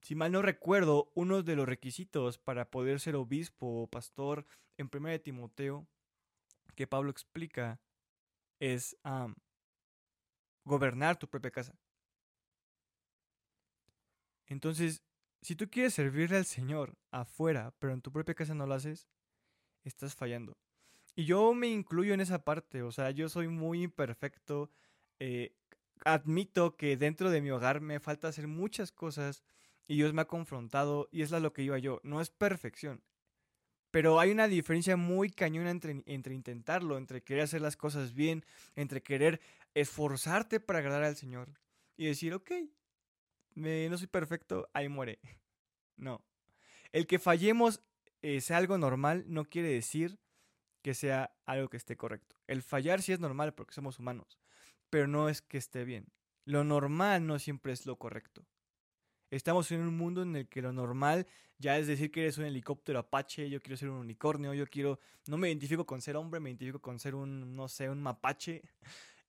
Si 0.00 0.14
mal 0.14 0.32
no 0.32 0.42
recuerdo, 0.42 1.12
uno 1.14 1.42
de 1.42 1.54
los 1.56 1.68
requisitos 1.68 2.38
para 2.38 2.70
poder 2.70 2.98
ser 2.98 3.14
obispo 3.16 3.82
o 3.82 3.86
pastor 3.86 4.46
en 4.78 4.90
1 4.92 5.20
Timoteo 5.20 5.86
que 6.80 6.86
Pablo 6.86 7.10
explica 7.10 7.78
es 8.58 8.96
gobernar 10.64 11.18
tu 11.18 11.28
propia 11.28 11.50
casa. 11.50 11.78
Entonces, 14.46 15.02
si 15.42 15.56
tú 15.56 15.68
quieres 15.68 15.92
servirle 15.92 16.38
al 16.38 16.46
Señor 16.46 16.96
afuera, 17.10 17.74
pero 17.78 17.92
en 17.92 18.00
tu 18.00 18.10
propia 18.10 18.34
casa 18.34 18.54
no 18.54 18.66
lo 18.66 18.72
haces, 18.72 19.10
estás 19.84 20.14
fallando. 20.14 20.56
Y 21.14 21.26
yo 21.26 21.52
me 21.52 21.68
incluyo 21.68 22.14
en 22.14 22.22
esa 22.22 22.44
parte, 22.44 22.80
o 22.82 22.92
sea, 22.92 23.10
yo 23.10 23.28
soy 23.28 23.48
muy 23.48 23.82
imperfecto. 23.82 24.70
Eh, 25.18 25.54
admito 26.06 26.78
que 26.78 26.96
dentro 26.96 27.28
de 27.28 27.42
mi 27.42 27.50
hogar 27.50 27.82
me 27.82 28.00
falta 28.00 28.28
hacer 28.28 28.46
muchas 28.46 28.90
cosas 28.90 29.42
y 29.86 29.96
Dios 29.96 30.14
me 30.14 30.22
ha 30.22 30.28
confrontado 30.28 31.10
y 31.12 31.20
es 31.20 31.30
lo 31.30 31.52
que 31.52 31.62
iba 31.62 31.76
yo. 31.78 32.00
No 32.04 32.22
es 32.22 32.30
perfección, 32.30 33.02
Pero 33.90 34.20
hay 34.20 34.30
una 34.30 34.48
diferencia 34.48 34.96
muy 34.96 35.30
cañona 35.30 35.70
entre, 35.70 36.02
entre, 36.06 36.34
intentarlo, 36.34 36.96
entre 36.96 37.22
querer 37.22 37.44
hacer 37.44 37.60
las 37.60 37.76
cosas 37.76 38.14
bien, 38.14 38.44
entre 38.76 39.02
querer 39.02 39.40
esforzarte 39.74 40.60
para 40.60 40.78
agradar 40.78 41.04
al 41.04 41.16
Señor 41.16 41.52
y 41.96 42.06
decir, 42.06 42.34
ok, 42.34 42.50
no 43.54 43.98
soy 43.98 44.06
perfecto, 44.06 44.68
ahí 44.72 44.88
muere. 44.88 45.18
No. 45.96 46.24
El 46.92 47.06
que 47.06 47.18
fallemos 47.18 47.82
eh, 48.22 48.40
sea 48.40 48.56
algo 48.56 48.78
normal 48.78 49.24
no 49.26 49.44
quiere 49.44 49.68
decir 49.68 50.18
que 50.80 50.94
sea 50.94 51.34
algo 51.44 51.68
que 51.68 51.76
esté 51.76 51.94
correcto. 51.96 52.36
El 52.46 52.62
fallar 52.62 53.02
sí 53.02 53.12
es 53.12 53.20
normal 53.20 53.52
porque 53.52 53.74
somos 53.74 53.98
humanos, 53.98 54.38
pero 54.88 55.06
no 55.06 55.28
es 55.28 55.42
que 55.42 55.58
esté 55.58 55.84
bien. 55.84 56.06
Lo 56.46 56.64
normal 56.64 57.26
no 57.26 57.38
siempre 57.38 57.72
es 57.72 57.84
lo 57.84 57.96
correcto. 57.96 58.46
Estamos 59.30 59.70
en 59.72 59.80
un 59.80 59.96
mundo 59.96 60.22
en 60.22 60.36
el 60.36 60.48
que 60.48 60.62
lo 60.62 60.72
normal 60.72 61.26
ya 61.60 61.76
es 61.78 61.86
decir 61.86 62.10
que 62.10 62.22
eres 62.22 62.38
un 62.38 62.46
helicóptero 62.46 62.98
apache, 62.98 63.50
yo 63.50 63.60
quiero 63.60 63.76
ser 63.76 63.90
un 63.90 63.98
unicornio, 63.98 64.54
yo 64.54 64.66
quiero, 64.66 64.98
no 65.26 65.36
me 65.36 65.48
identifico 65.48 65.84
con 65.84 66.00
ser 66.00 66.16
hombre, 66.16 66.40
me 66.40 66.48
identifico 66.48 66.80
con 66.80 66.98
ser 66.98 67.14
un, 67.14 67.54
no 67.54 67.68
sé, 67.68 67.90
un 67.90 68.02
mapache. 68.02 68.62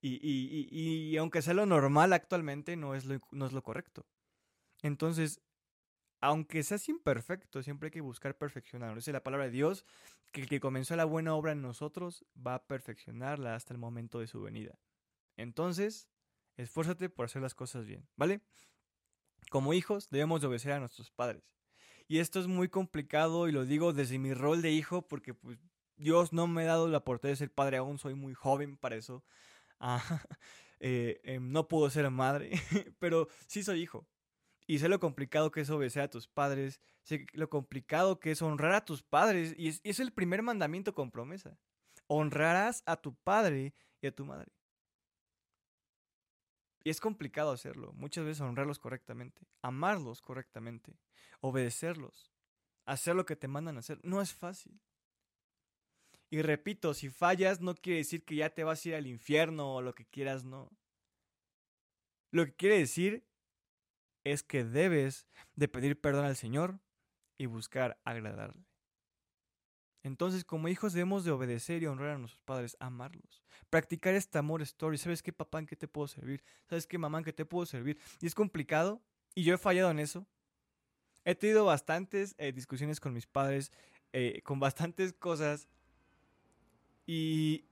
Y, 0.03 0.13
y, 0.13 0.67
y, 0.71 1.09
y 1.09 1.17
aunque 1.17 1.43
sea 1.43 1.53
lo 1.53 1.67
normal 1.67 2.11
actualmente, 2.13 2.75
no 2.75 2.95
es 2.95 3.05
lo, 3.05 3.19
no 3.31 3.45
es 3.45 3.51
lo 3.51 3.61
correcto. 3.61 4.07
Entonces, 4.81 5.41
aunque 6.21 6.63
seas 6.63 6.87
imperfecto, 6.89 7.61
siempre 7.61 7.87
hay 7.87 7.91
que 7.91 8.01
buscar 8.01 8.37
perfeccionarlo. 8.37 8.95
Dice 8.95 9.11
la 9.11 9.23
palabra 9.23 9.45
de 9.45 9.51
Dios 9.51 9.85
que 10.31 10.41
el 10.41 10.47
que 10.47 10.59
comenzó 10.59 10.95
la 10.95 11.05
buena 11.05 11.35
obra 11.35 11.51
en 11.51 11.61
nosotros 11.61 12.25
va 12.35 12.55
a 12.55 12.65
perfeccionarla 12.65 13.55
hasta 13.55 13.73
el 13.73 13.77
momento 13.77 14.19
de 14.19 14.27
su 14.27 14.41
venida. 14.41 14.79
Entonces, 15.37 16.07
esfuérzate 16.57 17.09
por 17.09 17.25
hacer 17.25 17.41
las 17.41 17.53
cosas 17.55 17.85
bien, 17.85 18.07
¿vale? 18.15 18.41
Como 19.51 19.73
hijos 19.73 20.09
debemos 20.09 20.41
obedecer 20.45 20.71
a 20.71 20.79
nuestros 20.79 21.11
padres. 21.11 21.43
Y 22.07 22.19
esto 22.19 22.39
es 22.39 22.47
muy 22.47 22.69
complicado 22.69 23.49
y 23.49 23.51
lo 23.51 23.65
digo 23.65 23.91
desde 23.91 24.17
mi 24.17 24.33
rol 24.33 24.61
de 24.61 24.71
hijo 24.71 25.01
porque 25.09 25.33
pues, 25.33 25.59
Dios 25.97 26.31
no 26.31 26.47
me 26.47 26.63
ha 26.63 26.67
dado 26.67 26.87
la 26.87 26.99
oportunidad 26.99 27.33
de 27.33 27.35
ser 27.47 27.51
padre 27.51 27.75
aún, 27.75 27.99
soy 27.99 28.15
muy 28.15 28.33
joven 28.33 28.77
para 28.77 28.95
eso. 28.95 29.25
Ah, 29.77 30.01
eh, 30.79 31.19
em, 31.25 31.51
no 31.51 31.67
puedo 31.67 31.89
ser 31.89 32.09
madre, 32.09 32.51
pero 32.99 33.27
sí 33.45 33.61
soy 33.61 33.81
hijo. 33.81 34.07
Y 34.67 34.79
sé 34.79 34.87
lo 34.87 35.01
complicado 35.01 35.51
que 35.51 35.59
es 35.59 35.69
obedecer 35.69 36.03
a 36.03 36.09
tus 36.09 36.29
padres, 36.29 36.79
sé 37.03 37.25
lo 37.33 37.49
complicado 37.49 38.21
que 38.21 38.31
es 38.31 38.41
honrar 38.41 38.73
a 38.73 38.85
tus 38.85 39.03
padres. 39.03 39.53
Y 39.57 39.67
es, 39.67 39.81
es 39.83 39.99
el 39.99 40.13
primer 40.13 40.43
mandamiento 40.43 40.93
con 40.93 41.11
promesa. 41.11 41.59
Honrarás 42.07 42.83
a 42.85 42.95
tu 42.95 43.15
padre 43.15 43.73
y 44.01 44.07
a 44.07 44.15
tu 44.15 44.23
madre. 44.23 44.49
Y 46.83 46.89
es 46.89 46.99
complicado 46.99 47.51
hacerlo, 47.51 47.93
muchas 47.93 48.25
veces 48.25 48.41
honrarlos 48.41 48.79
correctamente, 48.79 49.47
amarlos 49.61 50.21
correctamente, 50.21 50.97
obedecerlos, 51.39 52.31
hacer 52.85 53.15
lo 53.15 53.25
que 53.25 53.35
te 53.35 53.47
mandan 53.47 53.77
hacer. 53.77 53.99
No 54.03 54.21
es 54.21 54.33
fácil. 54.33 54.79
Y 56.31 56.41
repito, 56.41 56.93
si 56.93 57.09
fallas 57.09 57.61
no 57.61 57.75
quiere 57.75 57.97
decir 57.97 58.23
que 58.23 58.35
ya 58.35 58.49
te 58.49 58.63
vas 58.63 58.83
a 58.85 58.89
ir 58.89 58.95
al 58.95 59.05
infierno 59.05 59.75
o 59.75 59.81
lo 59.81 59.93
que 59.93 60.05
quieras, 60.05 60.43
no. 60.43 60.71
Lo 62.31 62.45
que 62.45 62.55
quiere 62.55 62.77
decir 62.77 63.27
es 64.23 64.41
que 64.41 64.63
debes 64.63 65.27
de 65.55 65.67
pedir 65.67 65.99
perdón 65.99 66.25
al 66.25 66.37
Señor 66.37 66.79
y 67.37 67.47
buscar 67.47 67.99
agradarle. 68.05 68.70
Entonces, 70.03 70.43
como 70.43 70.67
hijos 70.67 70.93
debemos 70.93 71.23
de 71.23 71.31
obedecer 71.31 71.83
y 71.83 71.85
honrar 71.85 72.11
a 72.11 72.17
nuestros 72.17 72.41
padres, 72.43 72.75
amarlos, 72.79 73.43
practicar 73.69 74.15
este 74.15 74.37
amor 74.39 74.61
story. 74.63 74.97
¿Sabes 74.97 75.21
qué, 75.21 75.31
papá, 75.31 75.59
en 75.59 75.67
qué 75.67 75.75
te 75.75 75.87
puedo 75.87 76.07
servir? 76.07 76.43
¿Sabes 76.67 76.87
qué, 76.87 76.97
mamá, 76.97 77.19
en 77.19 77.23
qué 77.23 77.33
te 77.33 77.45
puedo 77.45 77.65
servir? 77.65 77.99
Y 78.19 78.25
es 78.25 78.33
complicado 78.33 79.01
y 79.35 79.43
yo 79.43 79.53
he 79.53 79.57
fallado 79.59 79.91
en 79.91 79.99
eso. 79.99 80.25
He 81.23 81.35
tenido 81.35 81.65
bastantes 81.65 82.33
eh, 82.39 82.51
discusiones 82.51 82.99
con 82.99 83.13
mis 83.13 83.27
padres, 83.27 83.71
eh, 84.11 84.41
con 84.43 84.59
bastantes 84.59 85.13
cosas 85.13 85.67
y, 87.05 87.65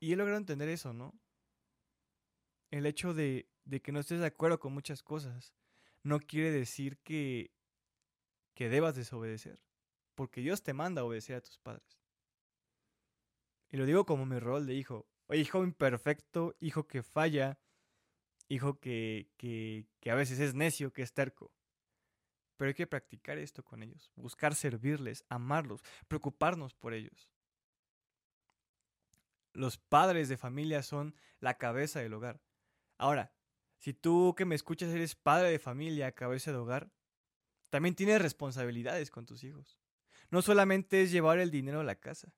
he 0.00 0.16
logrado 0.16 0.38
entender 0.38 0.68
eso, 0.68 0.92
¿no? 0.92 1.14
El 2.72 2.86
hecho 2.86 3.14
de, 3.14 3.46
que 3.82 3.92
no 3.92 4.00
estés 4.00 4.20
de 4.20 4.26
acuerdo 4.26 4.58
con 4.58 4.74
muchas 4.74 5.02
cosas 5.02 5.54
no 6.02 6.18
quiere 6.18 6.50
decir 6.50 6.98
que 6.98 7.50
debas 8.56 8.96
desobedecer, 8.96 9.60
porque 10.14 10.40
Dios 10.40 10.62
te 10.62 10.72
manda 10.72 11.04
obedecer 11.04 11.36
a 11.36 11.40
tus 11.40 11.58
padres. 11.58 12.00
Y 13.70 13.76
lo 13.76 13.86
digo 13.86 14.06
como 14.06 14.26
mi 14.26 14.38
rol 14.38 14.66
de 14.66 14.74
hijo, 14.74 15.08
hijo 15.30 15.64
imperfecto, 15.64 16.54
hijo 16.60 16.86
que 16.86 17.02
falla, 17.02 17.58
hijo 18.48 18.78
que, 18.78 19.30
que, 19.36 19.86
que 20.00 20.10
a 20.10 20.14
veces 20.14 20.38
es 20.38 20.54
necio, 20.54 20.92
que 20.92 21.02
es 21.02 21.12
terco. 21.12 21.52
Pero 22.56 22.68
hay 22.68 22.74
que 22.74 22.86
practicar 22.86 23.38
esto 23.38 23.64
con 23.64 23.82
ellos, 23.82 24.12
buscar 24.14 24.54
servirles, 24.54 25.24
amarlos, 25.28 25.82
preocuparnos 26.06 26.74
por 26.74 26.94
ellos. 26.94 27.32
Los 29.52 29.78
padres 29.78 30.28
de 30.28 30.36
familia 30.36 30.82
son 30.82 31.14
la 31.40 31.58
cabeza 31.58 32.00
del 32.00 32.14
hogar. 32.14 32.40
Ahora, 32.96 33.32
si 33.78 33.92
tú 33.92 34.34
que 34.36 34.44
me 34.44 34.54
escuchas 34.54 34.90
eres 34.90 35.14
padre 35.14 35.50
de 35.50 35.58
familia, 35.58 36.12
cabeza 36.12 36.52
de 36.52 36.58
hogar, 36.58 36.92
también 37.70 37.94
tienes 37.94 38.22
responsabilidades 38.22 39.10
con 39.10 39.26
tus 39.26 39.42
hijos. 39.42 39.80
No 40.34 40.42
solamente 40.42 41.00
es 41.00 41.12
llevar 41.12 41.38
el 41.38 41.52
dinero 41.52 41.78
a 41.78 41.84
la 41.84 41.94
casa. 41.94 42.34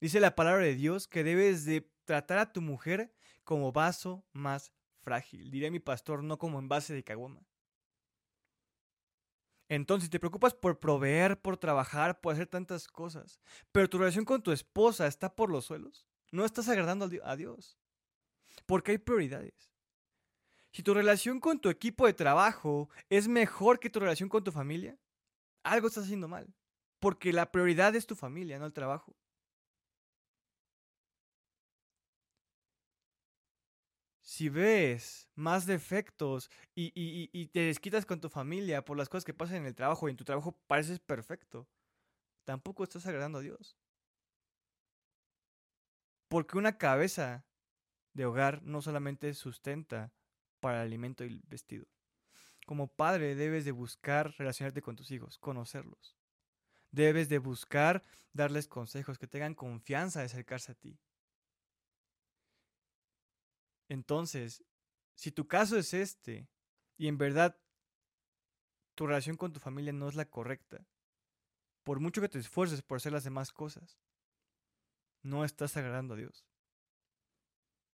Dice 0.00 0.20
la 0.20 0.36
palabra 0.36 0.62
de 0.62 0.76
Dios 0.76 1.08
que 1.08 1.24
debes 1.24 1.64
de 1.64 1.90
tratar 2.04 2.38
a 2.38 2.52
tu 2.52 2.60
mujer 2.60 3.12
como 3.42 3.72
vaso 3.72 4.24
más 4.32 4.72
frágil. 5.00 5.50
Diré 5.50 5.72
mi 5.72 5.80
pastor, 5.80 6.22
no 6.22 6.38
como 6.38 6.60
envase 6.60 6.94
de 6.94 7.02
caguama. 7.02 7.44
Entonces, 9.68 10.04
si 10.04 10.10
te 10.10 10.20
preocupas 10.20 10.54
por 10.54 10.78
proveer, 10.78 11.40
por 11.40 11.56
trabajar, 11.56 12.20
por 12.20 12.34
hacer 12.34 12.46
tantas 12.46 12.86
cosas, 12.86 13.40
pero 13.72 13.90
tu 13.90 13.98
relación 13.98 14.24
con 14.24 14.44
tu 14.44 14.52
esposa 14.52 15.08
está 15.08 15.34
por 15.34 15.50
los 15.50 15.64
suelos, 15.64 16.06
no 16.30 16.44
estás 16.44 16.68
agradando 16.68 17.10
a 17.24 17.34
Dios. 17.34 17.76
Porque 18.64 18.92
hay 18.92 18.98
prioridades. 18.98 19.72
Si 20.70 20.84
tu 20.84 20.94
relación 20.94 21.40
con 21.40 21.58
tu 21.58 21.68
equipo 21.68 22.06
de 22.06 22.14
trabajo 22.14 22.88
es 23.08 23.26
mejor 23.26 23.80
que 23.80 23.90
tu 23.90 23.98
relación 23.98 24.28
con 24.28 24.44
tu 24.44 24.52
familia, 24.52 24.96
algo 25.64 25.88
estás 25.88 26.04
haciendo 26.04 26.28
mal. 26.28 26.54
Porque 27.00 27.32
la 27.32 27.50
prioridad 27.50 27.96
es 27.96 28.06
tu 28.06 28.14
familia, 28.14 28.58
no 28.58 28.66
el 28.66 28.72
trabajo. 28.74 29.16
Si 34.20 34.48
ves 34.48 35.28
más 35.34 35.66
defectos 35.66 36.50
y, 36.74 37.46
te 37.48 37.60
desquitas 37.60 38.06
con 38.06 38.20
tu 38.20 38.28
familia 38.28 38.84
por 38.84 38.96
las 38.96 39.08
cosas 39.08 39.24
que 39.24 39.34
pasan 39.34 39.56
en 39.56 39.66
el 39.66 39.74
trabajo 39.74 40.06
y 40.06 40.12
en 40.12 40.16
tu 40.16 40.24
trabajo 40.24 40.52
pareces 40.66 41.00
perfecto, 41.00 41.68
tampoco 42.44 42.84
estás 42.84 43.06
agradando 43.06 43.38
a 43.38 43.42
Dios. 43.42 43.76
Porque 46.28 46.58
una 46.58 46.78
cabeza 46.78 47.44
de 48.12 48.24
hogar 48.26 48.62
no 48.62 48.82
solamente 48.82 49.34
sustenta 49.34 50.12
para 50.60 50.82
el 50.82 50.86
alimento 50.88 51.24
y 51.24 51.28
el 51.28 51.42
vestido. 51.48 51.86
Como 52.66 52.86
padre 52.86 53.34
debes 53.34 53.64
de 53.64 53.72
buscar 53.72 54.32
relacionarte 54.38 54.82
con 54.82 54.96
tus 54.96 55.10
hijos, 55.10 55.38
conocerlos. 55.38 56.19
Debes 56.90 57.28
de 57.28 57.38
buscar 57.38 58.04
darles 58.32 58.66
consejos, 58.66 59.18
que 59.18 59.26
tengan 59.26 59.54
confianza 59.54 60.20
de 60.20 60.26
acercarse 60.26 60.72
a 60.72 60.74
ti. 60.74 60.98
Entonces, 63.88 64.64
si 65.14 65.32
tu 65.32 65.46
caso 65.48 65.76
es 65.76 65.94
este 65.94 66.48
y 66.96 67.08
en 67.08 67.18
verdad 67.18 67.58
tu 68.94 69.06
relación 69.06 69.36
con 69.36 69.52
tu 69.52 69.60
familia 69.60 69.92
no 69.92 70.08
es 70.08 70.14
la 70.14 70.24
correcta, 70.24 70.86
por 71.82 72.00
mucho 72.00 72.20
que 72.20 72.28
te 72.28 72.38
esfuerces 72.38 72.82
por 72.82 72.96
hacer 72.96 73.12
las 73.12 73.24
demás 73.24 73.52
cosas, 73.52 73.98
no 75.22 75.44
estás 75.44 75.76
agradando 75.76 76.14
a 76.14 76.18
Dios. 76.18 76.46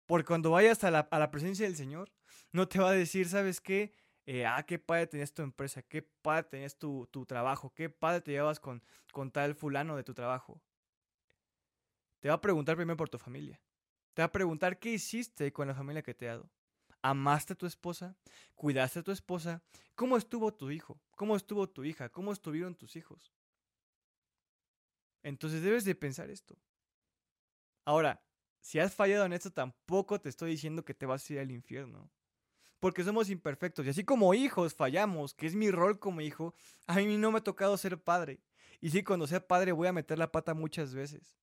Porque 0.07 0.27
cuando 0.27 0.51
vayas 0.51 0.85
a 0.85 0.91
la, 0.91 1.31
presencia 1.31 1.67
del 1.67 1.77
Señor, 1.77 2.13
no 2.53 2.69
te 2.69 2.79
va 2.79 2.91
a 2.91 2.93
decir, 2.93 3.29
¿sabes 3.29 3.61
qué? 3.61 3.93
Eh, 4.27 4.47
ah, 4.47 4.65
qué 4.67 4.79
padre 4.79 5.07
tenías 5.07 5.35
tu 5.35 5.43
empresa, 5.43 5.83
qué 5.83 6.03
padre 6.03 6.45
tenías 6.45 6.79
tu, 6.79 7.07
trabajo, 7.27 7.75
qué 7.75 7.91
padre 7.91 8.23
te 8.23 8.33
llevas 8.33 8.59
con, 8.59 8.83
con 9.13 9.31
tal 9.31 9.55
fulano 9.55 9.97
de 9.97 10.05
tu 10.05 10.15
trabajo. 10.15 10.63
Te 12.21 12.29
va 12.29 12.35
a 12.35 12.41
preguntar 12.41 12.77
primero 12.77 12.97
por 12.97 13.11
tu 13.11 13.19
familia. 13.19 13.61
Te 14.15 14.23
va 14.23 14.27
a 14.27 14.33
preguntar 14.33 14.79
qué 14.79 14.91
hiciste 14.91 15.53
con 15.53 15.69
la 15.69 15.75
familia 15.75 16.03
que 16.03 16.15
te 16.15 16.29
ha 16.29 16.37
dado. 16.37 16.51
¿Amaste 17.03 17.53
a 17.53 17.57
tu 17.57 17.67
esposa? 17.67 18.17
¿Cuidaste 18.55 19.01
a 19.01 19.03
tu 19.03 19.11
esposa? 19.11 19.63
¿Cómo 19.95 20.17
estuvo 20.17 20.55
tu 20.55 20.71
hijo? 20.71 20.99
¿Cómo 21.17 21.37
estuvo 21.37 21.69
tu 21.69 21.85
hija? 21.85 22.09
¿Cómo 22.09 22.33
estuvieron 22.33 22.75
tus 22.75 22.97
hijos? 22.97 23.35
Entonces 25.23 25.63
debes 25.63 25.85
de 25.85 25.95
pensar 25.95 26.31
esto. 26.31 26.57
Ahora, 27.85 28.25
si 28.61 28.79
has 28.79 28.95
fallado 28.95 29.27
en 29.27 29.35
esto, 29.35 29.51
tampoco 29.51 30.19
te 30.19 30.31
estoy 30.31 30.53
diciendo 30.53 30.83
que 30.83 30.95
te 30.95 31.05
vas 31.05 31.29
a 31.29 31.33
ir 31.35 31.41
al 31.41 31.51
infierno. 31.51 32.11
Porque 32.85 33.03
somos 33.03 33.31
imperfectos. 33.31 33.87
Y 33.87 33.89
así 33.89 34.05
como 34.05 34.35
hijos 34.35 34.75
fallamos, 34.75 35.33
que 35.33 35.47
es 35.47 35.55
mi 35.55 35.71
rol 35.71 35.99
como 35.99 36.21
hijo, 36.21 36.55
a 36.87 36.97
mí 36.97 37.17
no 37.17 37.33
me 37.33 37.39
ha 37.39 37.41
tocado 37.43 37.79
ser 37.79 37.99
padre. 37.99 38.43
Y 38.79 38.91
sí, 38.91 39.03
cuando 39.03 39.27
sea 39.27 39.41
padre 39.41 39.73
voy 39.73 39.89
a 39.89 39.93
meter 39.95 40.19
la 40.19 40.31
pata 40.31 40.53
muchas 40.53 40.93
veces. 40.93 41.35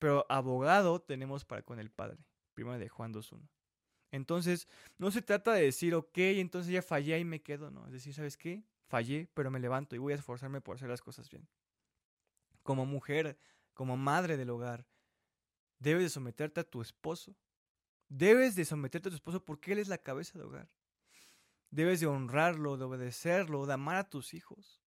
Pero 0.00 0.26
abogado 0.28 1.00
tenemos 1.00 1.44
para 1.44 1.62
con 1.62 1.78
el 1.78 1.88
Padre. 1.88 2.18
Primero 2.52 2.76
de 2.76 2.88
Juan 2.88 3.14
2.1. 3.14 3.48
Entonces, 4.10 4.66
no 4.98 5.12
se 5.12 5.22
trata 5.22 5.52
de 5.52 5.62
decir, 5.62 5.94
ok, 5.94 6.18
entonces 6.18 6.72
ya 6.72 6.82
fallé 6.82 7.16
y 7.20 7.24
me 7.24 7.42
quedo, 7.42 7.70
no. 7.70 7.86
Es 7.86 7.92
decir, 7.92 8.12
¿sabes 8.12 8.36
qué? 8.36 8.64
fallé, 8.88 9.28
pero 9.34 9.52
me 9.52 9.60
levanto 9.60 9.94
y 9.94 9.98
voy 9.98 10.14
a 10.14 10.16
esforzarme 10.16 10.60
por 10.60 10.74
hacer 10.74 10.88
las 10.88 11.00
cosas 11.00 11.30
bien. 11.30 11.46
Como 12.64 12.86
mujer, 12.86 13.38
como 13.72 13.96
madre 13.96 14.36
del 14.36 14.50
hogar, 14.50 14.84
debes 15.78 16.02
de 16.02 16.10
someterte 16.10 16.58
a 16.58 16.64
tu 16.64 16.82
esposo. 16.82 17.36
Debes 18.08 18.54
de 18.54 18.64
someterte 18.64 19.08
a 19.08 19.10
tu 19.10 19.16
esposo 19.16 19.44
porque 19.44 19.72
él 19.72 19.78
es 19.78 19.88
la 19.88 19.98
cabeza 19.98 20.38
de 20.38 20.44
hogar. 20.44 20.70
Debes 21.70 22.00
de 22.00 22.06
honrarlo, 22.06 22.76
de 22.76 22.84
obedecerlo, 22.84 23.66
de 23.66 23.74
amar 23.74 23.96
a 23.96 24.08
tus 24.08 24.34
hijos. 24.34 24.80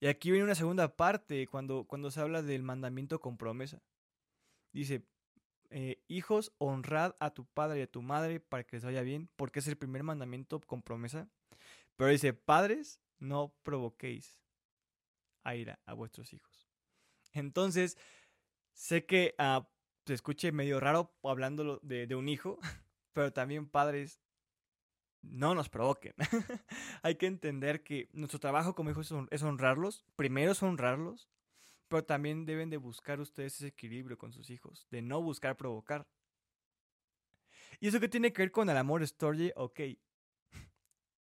Y 0.00 0.06
aquí 0.06 0.30
viene 0.30 0.44
una 0.44 0.54
segunda 0.54 0.96
parte 0.96 1.46
cuando, 1.46 1.84
cuando 1.84 2.10
se 2.10 2.20
habla 2.20 2.42
del 2.42 2.62
mandamiento 2.62 3.20
con 3.20 3.36
promesa. 3.36 3.82
Dice, 4.72 5.04
eh, 5.68 6.02
hijos, 6.08 6.52
honrad 6.58 7.14
a 7.20 7.30
tu 7.30 7.44
padre 7.44 7.80
y 7.80 7.82
a 7.82 7.90
tu 7.90 8.02
madre 8.02 8.40
para 8.40 8.64
que 8.64 8.76
les 8.76 8.84
vaya 8.84 9.02
bien, 9.02 9.28
porque 9.36 9.60
es 9.60 9.68
el 9.68 9.76
primer 9.76 10.02
mandamiento 10.02 10.60
con 10.60 10.82
promesa. 10.82 11.28
Pero 11.96 12.10
dice, 12.10 12.32
padres, 12.32 13.00
no 13.18 13.54
provoquéis 13.62 14.40
a 15.44 15.54
ira 15.54 15.78
a 15.84 15.92
vuestros 15.92 16.32
hijos. 16.32 16.68
Entonces, 17.32 17.96
sé 18.72 19.04
que 19.04 19.34
uh, 19.38 19.64
se 20.06 20.14
escuche 20.14 20.52
medio 20.52 20.80
raro 20.80 21.14
hablando 21.22 21.78
de, 21.82 22.06
de 22.06 22.14
un 22.14 22.28
hijo, 22.28 22.58
pero 23.12 23.32
también 23.32 23.68
padres, 23.68 24.20
no 25.22 25.54
nos 25.54 25.68
provoquen. 25.68 26.14
Hay 27.02 27.16
que 27.16 27.26
entender 27.26 27.82
que 27.82 28.08
nuestro 28.12 28.40
trabajo 28.40 28.74
como 28.74 28.90
hijos 28.90 29.12
es 29.30 29.42
honrarlos. 29.42 30.04
Primero 30.16 30.52
es 30.52 30.62
honrarlos, 30.62 31.28
pero 31.88 32.04
también 32.04 32.46
deben 32.46 32.70
de 32.70 32.76
buscar 32.76 33.20
ustedes 33.20 33.56
ese 33.56 33.68
equilibrio 33.68 34.16
con 34.16 34.32
sus 34.32 34.50
hijos, 34.50 34.86
de 34.90 35.02
no 35.02 35.20
buscar 35.20 35.56
provocar. 35.56 36.06
¿Y 37.80 37.88
eso 37.88 38.00
qué 38.00 38.08
tiene 38.08 38.32
que 38.32 38.42
ver 38.42 38.52
con 38.52 38.68
el 38.68 38.76
amor 38.76 39.02
story? 39.02 39.52
Ok. 39.56 39.80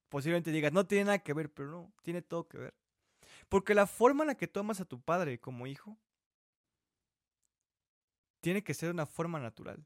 Posiblemente 0.10 0.52
digas, 0.52 0.72
no 0.72 0.88
tiene 0.88 1.06
nada 1.06 1.20
que 1.20 1.34
ver, 1.34 1.52
pero 1.52 1.70
no, 1.70 1.94
tiene 2.02 2.22
todo 2.22 2.48
que 2.48 2.58
ver. 2.58 2.76
Porque 3.50 3.76
la 3.76 3.88
forma 3.88 4.24
en 4.24 4.28
la 4.28 4.36
que 4.36 4.48
tomas 4.48 4.80
a 4.80 4.86
tu 4.86 5.02
padre 5.02 5.40
como 5.40 5.68
hijo 5.68 6.00
tiene 8.42 8.64
que 8.64 8.74
ser 8.74 8.92
una 8.92 9.06
forma 9.06 9.40
natural. 9.40 9.86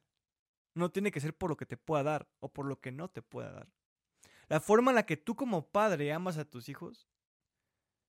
No 0.74 0.92
tiene 0.92 1.12
que 1.12 1.20
ser 1.20 1.36
por 1.36 1.50
lo 1.50 1.58
que 1.58 1.66
te 1.66 1.78
pueda 1.78 2.04
dar 2.04 2.30
o 2.40 2.52
por 2.52 2.66
lo 2.66 2.80
que 2.80 2.92
no 2.92 3.10
te 3.10 3.22
pueda 3.22 3.52
dar. 3.52 3.70
La 4.48 4.60
forma 4.60 4.92
en 4.92 4.96
la 4.96 5.06
que 5.06 5.18
tú 5.18 5.36
como 5.36 5.70
padre 5.70 6.12
amas 6.14 6.38
a 6.38 6.46
tus 6.46 6.70
hijos 6.70 7.08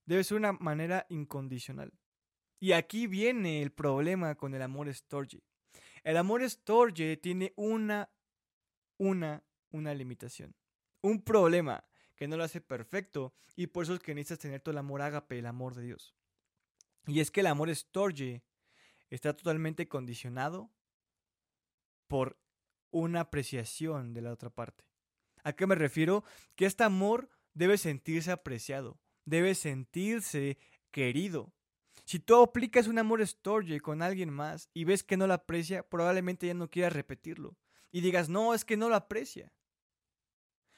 debe 0.07 0.25
ser 0.25 0.37
una 0.37 0.53
manera 0.53 1.07
incondicional. 1.09 1.93
Y 2.61 2.73
aquí 2.73 3.07
viene 3.07 3.63
el 3.63 3.73
problema 3.73 4.35
con 4.37 4.55
el 4.55 4.63
amor 4.63 4.93
Storge. 4.93 5.43
El 6.05 6.17
amor 6.17 6.49
Storge 6.49 7.17
tiene 7.17 7.53
una, 7.57 8.11
una, 8.99 9.45
una 9.71 9.95
limitación. 9.95 10.55
Un 11.01 11.23
problema 11.23 11.85
que 12.15 12.29
no 12.29 12.37
lo 12.37 12.45
hace 12.45 12.61
perfecto 12.61 13.35
y 13.57 13.69
por 13.69 13.85
eso 13.85 13.95
es 13.95 14.01
que 14.01 14.15
necesitas 14.15 14.39
tener 14.39 14.61
todo 14.61 14.73
el 14.73 14.79
amor 14.79 15.03
ágape, 15.03 15.39
el 15.39 15.47
amor 15.47 15.75
de 15.75 15.83
Dios. 15.83 16.15
Y 17.07 17.21
es 17.21 17.31
que 17.31 17.41
el 17.41 17.49
amor 17.49 17.75
Storge 17.75 18.45
está 19.16 19.37
totalmente 19.37 19.88
condicionado 19.88 20.71
por 22.09 22.38
una 22.90 23.21
apreciación 23.21 24.14
de 24.14 24.23
la 24.23 24.33
otra 24.33 24.50
parte. 24.50 24.85
¿A 25.45 25.52
qué 25.52 25.66
me 25.66 25.75
refiero? 25.75 26.25
Que 26.54 26.66
este 26.66 26.85
amor 26.85 27.28
debe 27.52 27.76
sentirse 27.78 28.31
apreciado, 28.31 28.99
debe 29.25 29.54
sentirse 29.54 30.59
querido. 30.90 31.52
Si 32.04 32.19
tú 32.19 32.42
aplicas 32.42 32.87
un 32.87 32.99
amor 32.99 33.26
storge 33.26 33.81
con 33.81 34.02
alguien 34.02 34.31
más 34.31 34.71
y 34.73 34.85
ves 34.85 35.03
que 35.03 35.16
no 35.16 35.27
lo 35.27 35.35
aprecia, 35.35 35.83
probablemente 35.88 36.46
ya 36.46 36.55
no 36.55 36.70
quieras 36.70 36.92
repetirlo. 36.92 37.57
Y 37.90 38.01
digas, 38.01 38.29
no, 38.29 38.55
es 38.55 38.64
que 38.64 38.77
no 38.77 38.88
lo 38.88 38.96
aprecia. 38.96 39.53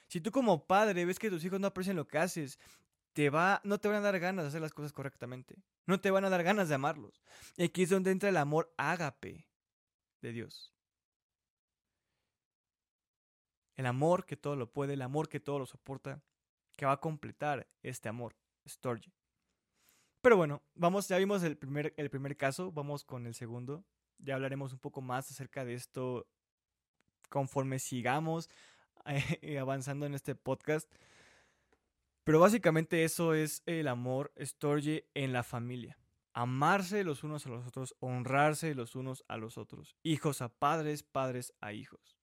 Si 0.09 0.21
tú 0.21 0.33
como 0.33 0.67
padre 0.67 1.05
ves 1.05 1.19
que 1.19 1.31
tus 1.31 1.45
hijos 1.45 1.61
no 1.61 1.69
aprecian 1.69 1.97
lo 1.97 2.07
que 2.07 2.19
haces, 2.19 2.59
te 3.15 3.31
va, 3.31 3.61
no 3.65 3.79
te 3.79 3.89
van 3.89 3.99
a 3.99 4.01
dar 4.01 4.19
ganas 4.19 4.45
de 4.45 4.49
hacer 4.49 4.61
las 4.61 4.75
cosas 4.75 4.93
correctamente. 4.93 5.57
No 5.87 6.01
te 6.01 6.11
van 6.11 6.25
a 6.25 6.31
dar 6.31 6.43
ganas 6.43 6.69
de 6.69 6.75
amarlos. 6.75 7.23
Y 7.57 7.65
aquí 7.65 7.85
es 7.85 7.91
donde 7.91 8.11
entra 8.11 8.29
el 8.29 8.37
amor 8.37 8.75
ágape 8.77 9.49
de 10.21 10.33
Dios. 10.33 10.75
El 13.77 13.87
amor 13.87 14.27
que 14.27 14.37
todo 14.37 14.57
lo 14.57 14.71
puede, 14.71 14.95
el 14.95 15.03
amor 15.03 15.29
que 15.29 15.41
todo 15.41 15.59
lo 15.59 15.67
soporta, 15.67 16.23
que 16.77 16.87
va 16.87 16.93
a 16.93 17.01
completar 17.01 17.69
este 17.83 18.09
amor, 18.09 18.37
Storge. 18.69 19.13
Pero 20.21 20.37
bueno, 20.37 20.63
vamos, 20.75 21.09
ya 21.09 21.19
vimos 21.19 21.43
el 21.43 21.57
primer, 21.57 21.95
el 21.97 22.11
primer 22.11 22.37
caso, 22.37 22.73
vamos 22.73 23.05
con 23.05 23.27
el 23.27 23.35
segundo. 23.35 23.85
Ya 24.19 24.35
hablaremos 24.35 24.73
un 24.73 24.79
poco 24.79 25.03
más 25.03 25.31
acerca 25.31 25.65
de 25.65 25.75
esto 25.75 26.27
conforme 27.29 27.79
sigamos 27.79 28.49
eh, 29.07 29.59
avanzando 29.59 30.07
en 30.07 30.15
este 30.15 30.35
podcast. 30.35 30.93
Pero 32.25 32.41
básicamente 32.41 33.05
eso 33.05 33.35
es 33.35 33.63
el 33.67 33.87
amor 33.87 34.33
Storge 34.41 35.07
en 35.15 35.33
la 35.33 35.43
familia. 35.43 35.99
Amarse 36.33 37.05
los 37.05 37.23
unos 37.23 37.47
a 37.47 37.51
los 37.51 37.67
otros, 37.67 37.95
honrarse 38.01 38.75
los 38.75 38.97
unos 38.97 39.25
a 39.29 39.37
los 39.37 39.59
otros. 39.59 39.95
Hijos 40.03 40.41
a 40.41 40.49
padres, 40.49 41.03
padres 41.03 41.53
a 41.61 41.73
hijos. 41.73 42.19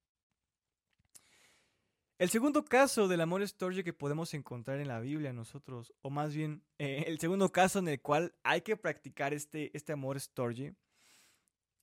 El 2.18 2.30
segundo 2.30 2.66
caso 2.66 3.08
del 3.08 3.22
amor 3.22 3.48
Storge 3.48 3.84
que 3.84 3.94
podemos 3.94 4.34
encontrar 4.34 4.80
en 4.80 4.88
la 4.88 5.00
Biblia 5.00 5.34
nosotros, 5.34 5.94
o 6.02 6.10
más 6.10 6.36
bien 6.36 6.64
eh, 6.80 7.06
el 7.08 7.20
segundo 7.20 7.52
caso 7.52 7.80
en 7.80 7.88
el 7.88 8.02
cual 8.02 8.36
hay 8.44 8.62
que 8.62 8.78
practicar 8.78 9.34
este, 9.34 9.76
este 9.76 9.94
amor 9.94 10.20
Storge, 10.20 10.76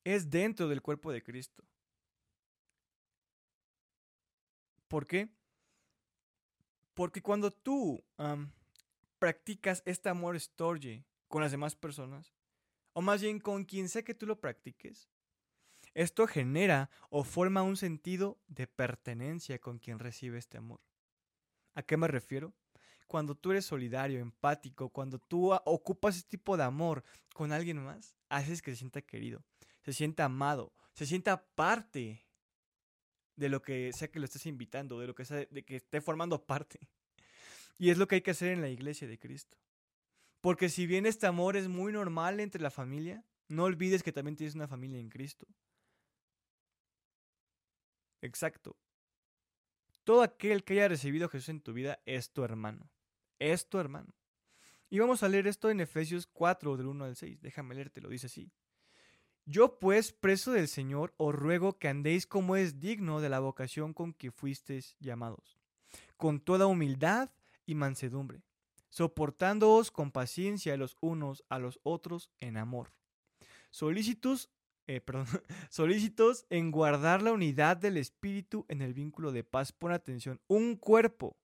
es 0.04 0.28
dentro 0.28 0.68
del 0.68 0.82
cuerpo 0.82 1.12
de 1.12 1.22
Cristo. 1.22 1.64
¿Por 4.88 5.06
qué? 5.06 5.28
Porque 6.98 7.22
cuando 7.22 7.52
tú 7.52 8.02
practicas 9.20 9.84
este 9.86 10.08
amor 10.08 10.34
Storge 10.40 11.04
con 11.28 11.40
las 11.40 11.52
demás 11.52 11.76
personas, 11.76 12.34
o 12.92 13.00
más 13.00 13.22
bien 13.22 13.38
con 13.38 13.64
quien 13.64 13.88
sea 13.88 14.02
que 14.02 14.14
tú 14.14 14.26
lo 14.26 14.40
practiques, 14.40 15.08
esto 15.94 16.26
genera 16.26 16.90
o 17.08 17.22
forma 17.22 17.62
un 17.62 17.76
sentido 17.76 18.40
de 18.48 18.66
pertenencia 18.66 19.60
con 19.60 19.78
quien 19.78 20.00
recibe 20.00 20.38
este 20.38 20.58
amor. 20.58 20.80
¿A 21.76 21.84
qué 21.84 21.96
me 21.96 22.08
refiero? 22.08 22.52
Cuando 23.06 23.36
tú 23.36 23.52
eres 23.52 23.64
solidario, 23.64 24.18
empático, 24.18 24.88
cuando 24.88 25.20
tú 25.20 25.52
ocupas 25.52 26.16
este 26.16 26.30
tipo 26.30 26.56
de 26.56 26.64
amor 26.64 27.04
con 27.32 27.52
alguien 27.52 27.80
más, 27.80 28.16
haces 28.28 28.60
que 28.60 28.72
se 28.72 28.78
sienta 28.78 29.02
querido, 29.02 29.44
se 29.84 29.92
sienta 29.92 30.24
amado, 30.24 30.74
se 30.94 31.06
sienta 31.06 31.46
parte 31.54 32.27
de 33.38 33.48
lo 33.48 33.62
que 33.62 33.92
sea 33.92 34.08
que 34.08 34.18
lo 34.18 34.24
estés 34.24 34.46
invitando, 34.46 34.98
de 34.98 35.06
lo 35.06 35.14
que 35.14 35.24
sea, 35.24 35.46
de 35.48 35.64
que 35.64 35.76
esté 35.76 36.00
formando 36.00 36.42
parte. 36.46 36.80
Y 37.78 37.90
es 37.90 37.98
lo 37.98 38.08
que 38.08 38.16
hay 38.16 38.22
que 38.22 38.32
hacer 38.32 38.52
en 38.52 38.60
la 38.60 38.68
iglesia 38.68 39.06
de 39.06 39.18
Cristo. 39.18 39.56
Porque 40.40 40.68
si 40.68 40.86
bien 40.86 41.06
este 41.06 41.26
amor 41.26 41.56
es 41.56 41.68
muy 41.68 41.92
normal 41.92 42.40
entre 42.40 42.60
la 42.60 42.70
familia, 42.70 43.24
no 43.48 43.64
olvides 43.64 44.02
que 44.02 44.12
también 44.12 44.36
tienes 44.36 44.56
una 44.56 44.66
familia 44.66 44.98
en 44.98 45.08
Cristo. 45.08 45.46
Exacto. 48.20 48.76
Todo 50.02 50.22
aquel 50.22 50.64
que 50.64 50.74
haya 50.74 50.88
recibido 50.88 51.26
a 51.26 51.28
Jesús 51.28 51.50
en 51.50 51.60
tu 51.60 51.72
vida 51.72 52.00
es 52.06 52.32
tu 52.32 52.42
hermano. 52.42 52.90
Es 53.38 53.68
tu 53.68 53.78
hermano. 53.78 54.12
Y 54.90 54.98
vamos 54.98 55.22
a 55.22 55.28
leer 55.28 55.46
esto 55.46 55.70
en 55.70 55.80
Efesios 55.80 56.26
4, 56.26 56.76
del 56.76 56.86
1 56.86 57.04
al 57.04 57.14
6. 57.14 57.40
Déjame 57.40 57.74
leerte, 57.76 58.00
lo 58.00 58.08
dice 58.08 58.26
así. 58.26 58.50
Yo 59.50 59.78
pues, 59.78 60.12
preso 60.12 60.52
del 60.52 60.68
Señor, 60.68 61.14
os 61.16 61.34
ruego 61.34 61.78
que 61.78 61.88
andéis 61.88 62.26
como 62.26 62.56
es 62.56 62.80
digno 62.80 63.22
de 63.22 63.30
la 63.30 63.40
vocación 63.40 63.94
con 63.94 64.12
que 64.12 64.30
fuisteis 64.30 64.94
llamados, 65.00 65.58
con 66.18 66.38
toda 66.38 66.66
humildad 66.66 67.30
y 67.64 67.74
mansedumbre, 67.74 68.42
soportándoos 68.90 69.90
con 69.90 70.10
paciencia 70.12 70.76
los 70.76 70.98
unos 71.00 71.46
a 71.48 71.58
los 71.58 71.80
otros 71.82 72.30
en 72.40 72.58
amor, 72.58 72.92
solícitos 73.70 74.50
eh, 74.86 75.00
en 76.50 76.70
guardar 76.70 77.22
la 77.22 77.32
unidad 77.32 77.78
del 77.78 77.96
espíritu 77.96 78.66
en 78.68 78.82
el 78.82 78.92
vínculo 78.92 79.32
de 79.32 79.44
paz. 79.44 79.72
Pon 79.72 79.92
atención, 79.92 80.42
un 80.46 80.76
cuerpo 80.76 81.38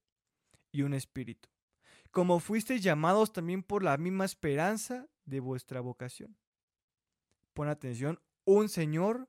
y 0.70 0.82
un 0.82 0.92
espíritu. 0.92 1.48
Como 2.10 2.38
fuisteis 2.38 2.82
llamados 2.82 3.32
también 3.32 3.62
por 3.62 3.82
la 3.82 3.96
misma 3.96 4.26
esperanza 4.26 5.08
de 5.24 5.40
vuestra 5.40 5.80
vocación. 5.80 6.36
Pon 7.54 7.68
atención, 7.68 8.20
un 8.44 8.68
Señor, 8.68 9.28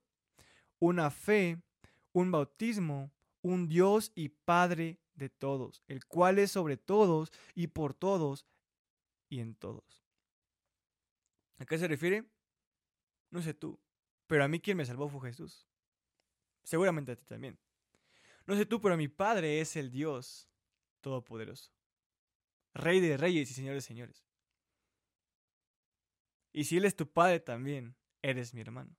una 0.80 1.10
fe, 1.12 1.62
un 2.12 2.32
bautismo, 2.32 3.12
un 3.42 3.68
Dios 3.68 4.12
y 4.16 4.30
Padre 4.30 5.00
de 5.14 5.30
todos, 5.30 5.84
el 5.88 6.06
cual 6.06 6.40
es 6.40 6.52
sobre 6.52 6.78
todos 6.78 7.32
y 7.54 7.68
por 7.68 7.94
todos 7.94 8.46
y 9.30 9.40
en 9.40 9.56
todos. 9.56 10.04
¿A 11.58 11.66
qué 11.66 11.78
se 11.78 11.88
refiere? 11.88 12.26
No 13.30 13.42
sé 13.42 13.54
tú, 13.54 13.80
pero 14.28 14.44
a 14.44 14.48
mí 14.48 14.60
quien 14.60 14.78
me 14.78 14.86
salvó 14.86 15.08
fue 15.08 15.30
Jesús. 15.30 15.68
Seguramente 16.64 17.12
a 17.12 17.16
ti 17.16 17.24
también. 17.26 17.60
No 18.48 18.56
sé 18.56 18.66
tú, 18.66 18.82
pero 18.82 18.98
mi 18.98 19.08
Padre 19.08 19.62
es 19.62 19.76
el 19.76 19.92
Dios 19.92 20.50
Todopoderoso. 21.02 21.72
Rey 22.74 23.00
de 23.00 23.16
reyes 23.18 23.50
y 23.52 23.54
señores 23.54 23.84
de 23.84 23.88
señores. 23.88 24.26
Y 26.52 26.64
si 26.64 26.78
Él 26.78 26.86
es 26.86 26.96
tu 26.96 27.08
Padre 27.08 27.40
también, 27.40 27.96
eres 28.30 28.54
mi 28.54 28.62
hermano. 28.62 28.96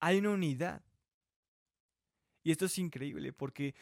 Hay 0.00 0.18
una 0.18 0.30
unidad. 0.30 0.82
Y 2.42 2.50
esto 2.50 2.66
es 2.66 2.78
increíble 2.78 3.32
porque 3.32 3.74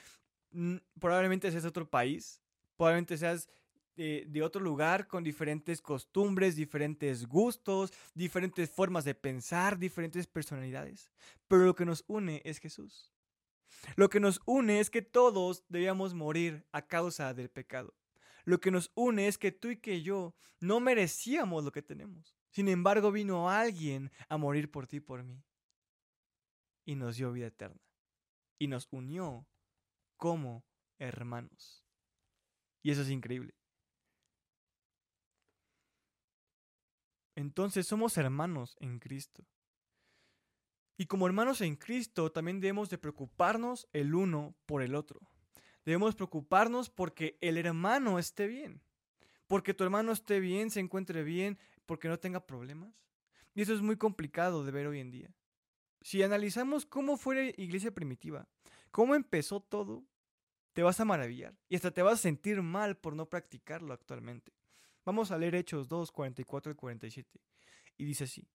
probablemente 0.98 1.50
seas 1.50 1.64
otro 1.64 1.88
país, 1.88 2.42
probablemente 2.76 3.16
seas 3.16 3.48
de, 3.94 4.42
otro 4.42 4.60
lugar 4.60 5.08
con 5.08 5.24
diferentes 5.24 5.82
costumbres, 5.82 6.54
diferentes 6.54 7.26
gustos, 7.26 7.92
diferentes 8.14 8.70
formas 8.70 9.04
de 9.04 9.14
pensar, 9.14 9.78
diferentes 9.78 10.26
personalidades. 10.26 11.10
Pero 11.48 11.64
lo 11.64 11.74
que 11.74 11.84
nos 11.84 12.04
une 12.06 12.40
es 12.44 12.58
Jesús. 12.58 13.12
Lo 13.96 14.08
que 14.08 14.20
nos 14.20 14.40
une 14.44 14.80
es 14.80 14.90
que 14.90 15.02
todos 15.02 15.64
debíamos 15.68 16.14
morir 16.14 16.64
a 16.72 16.86
causa 16.86 17.34
del 17.34 17.50
pecado. 17.50 17.94
Lo 18.44 18.60
que 18.60 18.70
nos 18.70 18.90
une 18.94 19.28
es 19.28 19.36
que 19.36 19.52
tú 19.52 19.68
y 19.68 19.76
que 19.76 20.02
yo 20.02 20.34
no 20.60 20.80
merecíamos 20.80 21.64
lo 21.64 21.72
que 21.72 21.82
tenemos. 21.82 22.37
Sin 22.50 22.68
embargo, 22.68 23.12
vino 23.12 23.50
alguien 23.50 24.10
a 24.28 24.36
morir 24.36 24.70
por 24.70 24.86
ti 24.86 24.96
y 24.96 25.00
por 25.00 25.22
mí. 25.22 25.42
Y 26.84 26.94
nos 26.94 27.16
dio 27.16 27.32
vida 27.32 27.48
eterna. 27.48 27.80
Y 28.58 28.66
nos 28.66 28.88
unió 28.90 29.46
como 30.16 30.64
hermanos. 30.98 31.84
Y 32.82 32.90
eso 32.90 33.02
es 33.02 33.10
increíble. 33.10 33.54
Entonces 37.34 37.86
somos 37.86 38.16
hermanos 38.16 38.76
en 38.80 38.98
Cristo. 38.98 39.46
Y 40.96 41.06
como 41.06 41.26
hermanos 41.28 41.60
en 41.60 41.76
Cristo 41.76 42.32
también 42.32 42.58
debemos 42.58 42.90
de 42.90 42.98
preocuparnos 42.98 43.86
el 43.92 44.14
uno 44.14 44.56
por 44.66 44.82
el 44.82 44.96
otro. 44.96 45.20
Debemos 45.84 46.16
preocuparnos 46.16 46.90
porque 46.90 47.38
el 47.40 47.56
hermano 47.56 48.18
esté 48.18 48.48
bien. 48.48 48.82
Porque 49.46 49.72
tu 49.72 49.84
hermano 49.84 50.10
esté 50.10 50.40
bien, 50.40 50.70
se 50.70 50.80
encuentre 50.80 51.22
bien, 51.22 51.58
porque 51.88 52.06
no 52.06 52.18
tenga 52.18 52.46
problemas. 52.46 52.92
Y 53.54 53.62
eso 53.62 53.72
es 53.72 53.80
muy 53.80 53.96
complicado 53.96 54.62
de 54.62 54.70
ver 54.70 54.86
hoy 54.86 55.00
en 55.00 55.10
día. 55.10 55.34
Si 56.02 56.22
analizamos 56.22 56.84
cómo 56.84 57.16
fue 57.16 57.34
la 57.34 57.42
iglesia 57.56 57.90
primitiva, 57.90 58.46
cómo 58.90 59.14
empezó 59.14 59.60
todo, 59.60 60.04
te 60.74 60.82
vas 60.82 61.00
a 61.00 61.06
maravillar 61.06 61.58
y 61.68 61.76
hasta 61.76 61.90
te 61.90 62.02
vas 62.02 62.14
a 62.20 62.22
sentir 62.22 62.60
mal 62.60 62.98
por 62.98 63.16
no 63.16 63.26
practicarlo 63.26 63.94
actualmente. 63.94 64.52
Vamos 65.04 65.30
a 65.30 65.38
leer 65.38 65.54
Hechos 65.54 65.88
2, 65.88 66.12
44 66.12 66.72
y 66.72 66.74
47. 66.74 67.40
Y 67.96 68.04
dice 68.04 68.24
así, 68.24 68.46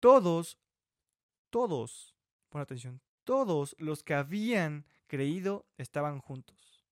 todos, 0.00 0.58
todos, 1.50 2.16
pon 2.48 2.60
atención, 2.60 3.00
todos 3.22 3.76
los 3.78 4.02
que 4.02 4.14
habían 4.14 4.84
creído 5.06 5.66
estaban 5.78 6.18
juntos 6.18 6.84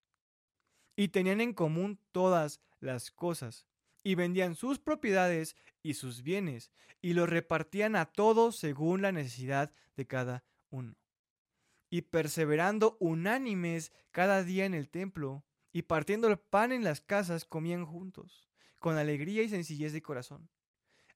y 0.94 1.08
tenían 1.08 1.40
en 1.40 1.52
común 1.52 2.00
todas 2.12 2.60
las 2.80 3.10
cosas 3.10 3.67
y 4.02 4.14
vendían 4.14 4.54
sus 4.54 4.78
propiedades 4.78 5.56
y 5.82 5.94
sus 5.94 6.22
bienes 6.22 6.70
y 7.00 7.12
los 7.12 7.28
repartían 7.28 7.96
a 7.96 8.06
todos 8.06 8.56
según 8.56 9.02
la 9.02 9.12
necesidad 9.12 9.72
de 9.96 10.06
cada 10.06 10.44
uno 10.70 10.96
y 11.90 12.02
perseverando 12.02 12.96
unánimes 13.00 13.92
cada 14.10 14.44
día 14.44 14.66
en 14.66 14.74
el 14.74 14.88
templo, 14.88 15.44
y 15.72 15.82
partiendo 15.82 16.28
el 16.28 16.38
pan 16.38 16.72
en 16.72 16.82
las 16.82 17.00
casas 17.00 17.44
comían 17.44 17.84
juntos, 17.84 18.48
con 18.78 18.96
alegría 18.96 19.42
y 19.42 19.48
sencillez 19.48 19.92
de 19.92 20.02
corazón, 20.02 20.48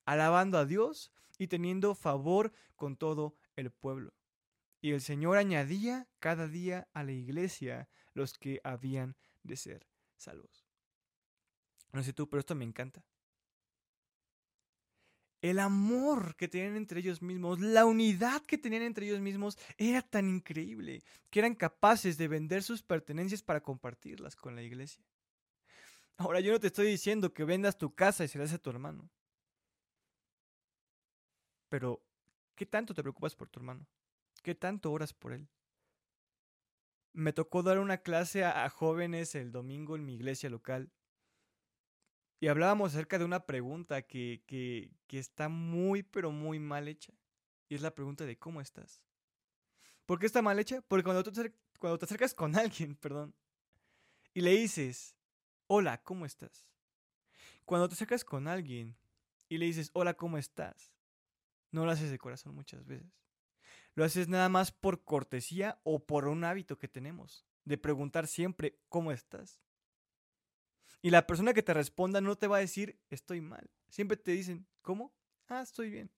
alabando 0.05 0.59
a 0.59 0.67
Dios 0.67 1.11
y 1.39 1.49
teniendo 1.49 1.95
favor 1.95 2.53
con 2.77 2.97
todo 2.97 3.35
el 3.57 3.71
pueblo. 3.71 4.15
Y 4.81 4.93
el 4.93 5.01
Señor 5.01 5.37
añadía 5.37 6.09
cada 6.19 6.49
día 6.49 6.89
a 6.93 7.03
la 7.03 7.13
iglesia 7.13 7.89
los 8.15 8.37
que 8.37 8.61
habían 8.63 9.17
de 9.43 9.57
ser 9.57 9.87
salvos. 10.17 10.72
No 11.93 12.03
sé 12.03 12.13
tú, 12.13 12.29
pero 12.29 12.41
esto 12.41 12.55
me 12.55 12.65
encanta 12.65 13.05
el 15.43 15.59
amor 15.59 16.37
que 16.37 16.47
tenían 16.47 16.77
entre 16.77 17.01
ellos 17.01 17.21
mismos, 17.21 17.59
la 17.59 17.85
unidad 17.85 18.43
que 18.43 18.59
tenían 18.59 18.83
entre 18.83 19.07
ellos 19.07 19.21
mismos 19.21 19.59
era 19.77 20.01
tan 20.01 20.29
increíble 20.29 21.03
que 21.31 21.41
eran 21.41 21.57
capaces 21.57 22.17
de 22.17 22.29
vender 22.29 22.63
sus 22.63 22.83
pertenencias 22.83 23.43
para 23.43 23.61
compartirlas 23.61 24.37
con 24.37 24.55
la 24.55 24.63
iglesia. 24.63 25.05
Ahora 26.17 26.39
yo 26.39 26.53
no 26.53 26.61
te 26.61 26.69
estoy 26.69 26.87
diciendo 26.87 27.35
que 27.35 27.45
vendas 27.45 27.77
tu 27.77 27.93
casa 27.93 28.23
y 28.25 28.29
se 28.29 28.39
la 28.39 28.45
a 28.45 28.59
tu 28.59 28.71
hermano. 28.71 29.11
Pero, 31.69 32.05
¿qué 32.55 32.65
tanto 32.65 32.95
te 32.95 33.03
preocupas 33.03 33.35
por 33.35 33.49
tu 33.49 33.59
hermano? 33.59 33.85
¿Qué 34.45 34.55
tanto 34.55 34.93
oras 34.93 35.13
por 35.13 35.33
él? 35.33 35.49
Me 37.15 37.33
tocó 37.33 37.65
dar 37.65 37.79
una 37.79 37.99
clase 37.99 38.45
a, 38.45 38.65
a 38.65 38.71
jóvenes 38.71 39.35
el 39.35 39.51
domingo 39.51 39.97
en 39.97 40.05
mi 40.05 40.15
iglesia 40.15 40.49
local 40.51 40.93
y 42.43 42.49
hablábamos 42.49 42.93
acerca 42.93 43.21
de 43.21 43.25
una 43.25 43.47
pregunta 43.47 44.03
que, 44.03 44.43
que, 44.49 44.91
que, 45.07 45.21
está 45.21 45.49
muy, 45.49 46.03
pero 46.03 46.33
muy 46.33 46.59
mal 46.59 46.89
hecha. 46.89 47.13
Y 47.69 47.77
es 47.77 47.83
la 47.83 47.95
pregunta 47.95 48.27
de 48.27 48.37
cómo 48.37 48.61
estás. 48.61 49.05
¿Por 50.07 50.19
qué 50.19 50.27
está 50.27 50.43
mal 50.43 50.59
hecha? 50.59 50.83
Porque 50.89 51.05
cuando, 51.05 51.23
tú 51.23 51.31
cuando 51.79 52.01
te 52.01 52.05
acercas 52.05 52.35
con 52.35 52.57
alguien, 52.59 52.97
perdón, 52.97 53.33
y 54.35 54.41
le 54.41 54.57
dices, 54.57 55.15
hola, 55.69 56.03
¿cómo 56.03 56.27
estás? 56.27 56.67
Cuando 57.65 57.89
te 57.89 57.95
acercas 57.95 58.25
con 58.25 58.49
alguien 58.49 58.97
y 59.49 59.59
le 59.59 59.67
dices, 59.67 59.93
hola, 59.93 60.15
¿cómo 60.15 60.37
estás? 60.37 60.93
No 61.71 61.87
lo 61.87 61.93
haces 61.93 62.11
de 62.11 62.19
corazón 62.19 62.57
muchas 62.57 62.85
veces. 62.85 63.23
Lo 63.95 64.03
haces 64.03 64.27
nada 64.27 64.49
más 64.49 64.73
por 64.73 65.05
cortesía 65.05 65.81
o 65.85 66.05
por 66.05 66.27
un 66.27 66.43
hábito 66.43 66.77
que 66.77 66.89
tenemos, 66.89 67.47
de 67.65 67.79
preguntar 67.79 68.27
siempre, 68.27 68.81
¿cómo 68.89 69.13
estás? 69.13 69.62
Y 71.03 71.11
la 71.11 71.27
persona 71.27 71.53
que 71.53 71.65
te 71.65 71.75
responda 71.75 72.21
no 72.21 72.37
te 72.37 72.47
va 72.47 72.59
a 72.59 72.61
decir, 72.61 72.99
estoy 73.11 73.41
mal. 73.41 73.69
Siempre 73.89 74.17
te 74.17 74.31
dicen, 74.31 74.67
¿cómo? 74.83 75.13
Ah, 75.49 75.61
estoy 75.61 75.91
bien. 75.91 76.11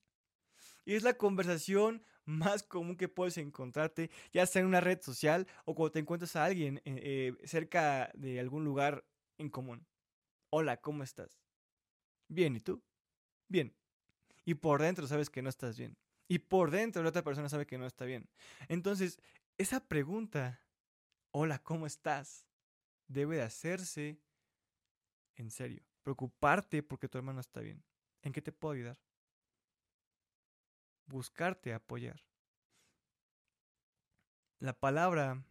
Y 0.85 0.95
es 0.95 1.03
la 1.03 1.15
conversación 1.15 2.05
más 2.27 2.63
común 2.63 2.97
que 2.97 3.09
puedes 3.09 3.39
encontrarte, 3.39 4.11
ya 4.33 4.47
sea 4.47 4.61
en 4.61 4.69
una 4.69 4.81
red 4.81 5.01
social 5.01 5.47
o 5.65 5.75
cuando 5.75 5.93
te 5.93 5.99
encuentras 6.01 6.37
a 6.37 6.45
alguien 6.45 6.79
eh, 6.85 7.35
eh, 7.41 7.47
cerca 7.47 8.11
de 8.15 8.39
algún 8.39 8.65
lugar 8.65 9.05
en 9.39 9.49
común. 9.49 9.87
Hola, 10.51 10.81
¿cómo 10.81 11.03
estás? 11.03 11.41
Bien, 12.29 12.55
¿y 12.55 12.61
tú? 12.61 12.83
Bien. 13.49 13.75
Y 14.45 14.55
por 14.55 14.83
dentro 14.83 15.07
sabes 15.07 15.31
que 15.31 15.43
no 15.43 15.49
estás 15.49 15.79
bien. 15.79 15.97
Y 16.29 16.41
por 16.41 16.71
dentro 16.71 17.03
la 17.03 17.09
otra 17.09 17.25
persona 17.25 17.49
sabe 17.49 17.67
que 17.67 17.79
no 17.79 17.87
está 17.87 18.05
bien. 18.05 18.29
Entonces, 18.69 19.19
esa 19.57 19.81
pregunta, 19.81 20.63
hola, 21.31 21.59
¿cómo 21.59 21.87
estás? 21.87 22.47
Debe 23.09 23.37
de 23.37 23.43
hacerse 23.43 24.24
en 25.37 25.51
serio. 25.51 25.83
Preocuparte 26.03 26.83
porque 26.83 27.09
tu 27.09 27.19
hermano 27.19 27.41
está 27.41 27.61
bien. 27.61 27.83
¿En 28.23 28.33
qué 28.33 28.43
te 28.43 28.53
puedo 28.53 28.75
ayudar? 28.75 28.99
Buscarte 31.07 31.73
apoyar. 31.73 32.23
La 34.59 34.73
palabra 34.73 35.45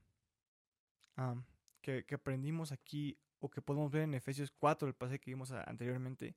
que, 1.81 2.05
aprendimos 2.13 2.71
aquí 2.71 3.19
o 3.39 3.49
que 3.49 3.61
podemos 3.61 3.91
ver 3.91 4.03
en 4.03 4.13
Efesios 4.13 4.51
4, 4.51 4.87
el 4.87 4.95
pasaje 4.95 5.19
que 5.19 5.31
vimos 5.31 5.51
anteriormente, 5.51 6.35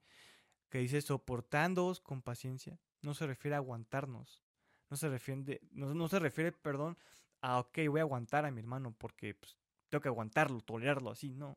que 0.69 0.79
dice 0.79 1.01
soportándoos 1.01 2.01
con 2.01 2.21
paciencia, 2.21 2.79
no 3.01 3.15
se 3.15 3.27
refiere 3.27 3.55
a 3.55 3.59
aguantarnos, 3.59 4.43
no 4.91 4.97
se 4.97 5.09
refiere, 5.09 5.61
no, 5.71 5.95
no 5.95 6.09
se 6.09 6.19
refiere, 6.19 6.53
perdón, 6.53 6.99
a, 7.41 7.61
ok, 7.61 7.79
voy 7.89 8.01
a 8.01 8.03
aguantar 8.03 8.45
a 8.45 8.51
mi 8.51 8.61
hermano 8.61 8.95
porque 8.99 9.35
pues, 9.35 9.57
tengo 9.89 10.03
que 10.03 10.09
aguantarlo, 10.09 10.61
tolerarlo 10.61 11.11
así, 11.11 11.35
no 11.35 11.57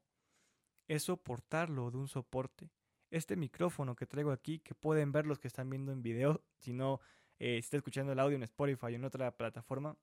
es 0.90 1.04
soportarlo 1.04 1.92
de 1.92 1.98
un 1.98 2.08
soporte. 2.08 2.70
Este 3.12 3.36
micrófono 3.38 3.96
que 3.96 4.08
traigo 4.08 4.32
aquí, 4.32 4.60
que 4.60 4.76
pueden 4.76 5.12
ver 5.12 5.26
los 5.26 5.40
que 5.40 5.48
están 5.48 5.70
viendo 5.70 5.92
en 5.92 6.02
video, 6.02 6.44
si 6.58 6.74
no, 6.74 7.00
eh, 7.38 7.58
está 7.58 7.78
escuchando 7.78 8.12
el 8.12 8.20
audio 8.20 8.36
en 8.36 8.44
Spotify 8.44 8.86
o 8.86 8.90
en 8.90 9.06
otra 9.06 9.32
plataforma, 9.38 9.96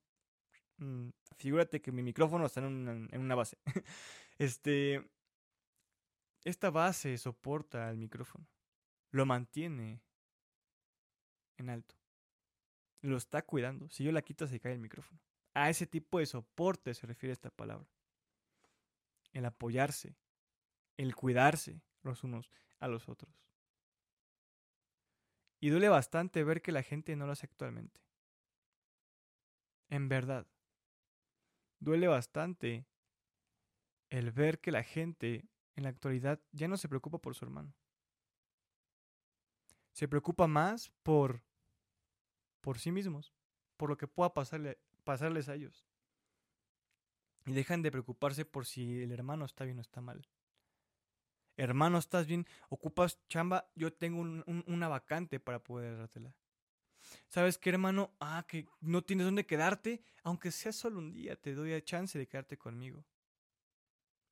mm, 0.78 1.08
figúrate 1.36 1.82
que 1.82 1.92
mi 1.92 2.02
micrófono 2.02 2.46
está 2.46 2.60
en 2.60 2.66
una, 2.66 2.92
en 2.92 3.20
una 3.20 3.34
base. 3.34 3.58
este, 4.38 5.04
esta 6.44 6.70
base 6.70 7.18
soporta 7.18 7.88
al 7.88 7.98
micrófono, 7.98 8.46
lo 9.10 9.26
mantiene 9.26 10.00
en 11.56 11.68
alto, 11.68 11.96
lo 13.02 13.16
está 13.16 13.42
cuidando. 13.42 13.88
Si 13.90 14.04
yo 14.04 14.12
la 14.12 14.22
quito, 14.22 14.46
se 14.46 14.60
cae 14.60 14.72
el 14.72 14.78
micrófono. 14.78 15.20
A 15.54 15.68
ese 15.68 15.86
tipo 15.86 16.20
de 16.20 16.26
soporte 16.26 16.94
se 16.94 17.06
refiere 17.06 17.32
esta 17.32 17.50
palabra. 17.50 17.88
El 19.32 19.44
apoyarse, 19.46 20.16
el 20.96 21.14
cuidarse 21.14 21.82
los 22.02 22.24
unos 22.24 22.50
a 22.78 22.88
los 22.88 23.08
otros. 23.08 23.34
Y 25.60 25.70
duele 25.70 25.88
bastante 25.88 26.44
ver 26.44 26.62
que 26.62 26.72
la 26.72 26.82
gente 26.82 27.16
no 27.16 27.26
lo 27.26 27.32
hace 27.32 27.46
actualmente. 27.46 28.00
En 29.88 30.08
verdad. 30.08 30.46
Duele 31.78 32.08
bastante 32.08 32.86
el 34.10 34.30
ver 34.30 34.60
que 34.60 34.70
la 34.70 34.82
gente 34.82 35.48
en 35.74 35.84
la 35.84 35.90
actualidad 35.90 36.40
ya 36.52 36.68
no 36.68 36.76
se 36.76 36.88
preocupa 36.88 37.18
por 37.18 37.34
su 37.34 37.44
hermano. 37.44 37.74
Se 39.92 40.08
preocupa 40.08 40.46
más 40.46 40.90
por 41.02 41.42
por 42.60 42.80
sí 42.80 42.90
mismos, 42.90 43.32
por 43.76 43.90
lo 43.90 43.96
que 43.96 44.08
pueda 44.08 44.34
pasarle, 44.34 44.78
pasarles 45.04 45.48
a 45.48 45.54
ellos. 45.54 45.86
Y 47.44 47.52
dejan 47.52 47.80
de 47.80 47.92
preocuparse 47.92 48.44
por 48.44 48.66
si 48.66 49.02
el 49.02 49.12
hermano 49.12 49.44
está 49.44 49.64
bien 49.64 49.78
o 49.78 49.82
está 49.82 50.00
mal 50.00 50.26
hermano, 51.56 51.98
¿estás 51.98 52.26
bien? 52.26 52.46
¿Ocupas 52.68 53.18
chamba? 53.28 53.70
Yo 53.74 53.92
tengo 53.92 54.20
una 54.20 54.88
vacante 54.88 55.40
para 55.40 55.62
poder 55.62 55.96
dártela. 55.96 56.34
¿Sabes 57.28 57.58
qué, 57.58 57.70
hermano? 57.70 58.12
Ah, 58.20 58.44
que 58.48 58.66
no 58.80 59.02
tienes 59.02 59.26
dónde 59.26 59.46
quedarte, 59.46 60.02
aunque 60.22 60.50
sea 60.50 60.72
solo 60.72 60.98
un 60.98 61.12
día, 61.12 61.36
te 61.36 61.54
doy 61.54 61.70
la 61.70 61.82
chance 61.82 62.18
de 62.18 62.26
quedarte 62.26 62.56
conmigo. 62.56 63.04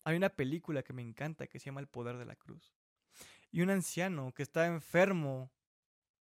Hay 0.05 0.17
una 0.17 0.29
película 0.29 0.83
que 0.83 0.93
me 0.93 1.03
encanta 1.03 1.47
que 1.47 1.59
se 1.59 1.67
llama 1.67 1.81
El 1.81 1.89
Poder 1.89 2.19
de 2.19 2.27
la 2.27 2.37
Cruz. 2.37 2.75
Y 3.51 3.63
un 3.63 3.71
anciano 3.71 4.33
que 4.35 4.43
estaba 4.43 4.67
enfermo 4.67 5.51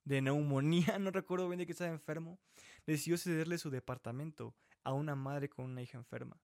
de 0.04 0.20
neumonía, 0.20 0.98
no 0.98 1.10
recuerdo 1.10 1.48
bien 1.48 1.58
de 1.60 1.66
que 1.66 1.72
estaba 1.72 1.90
enfermo, 1.90 2.38
decidió 2.86 3.16
cederle 3.16 3.58
su 3.58 3.70
departamento 3.70 4.54
a 4.82 4.92
una 4.92 5.14
madre 5.14 5.48
con 5.48 5.66
una 5.66 5.82
hija 5.82 5.98
enferma. 5.98 6.40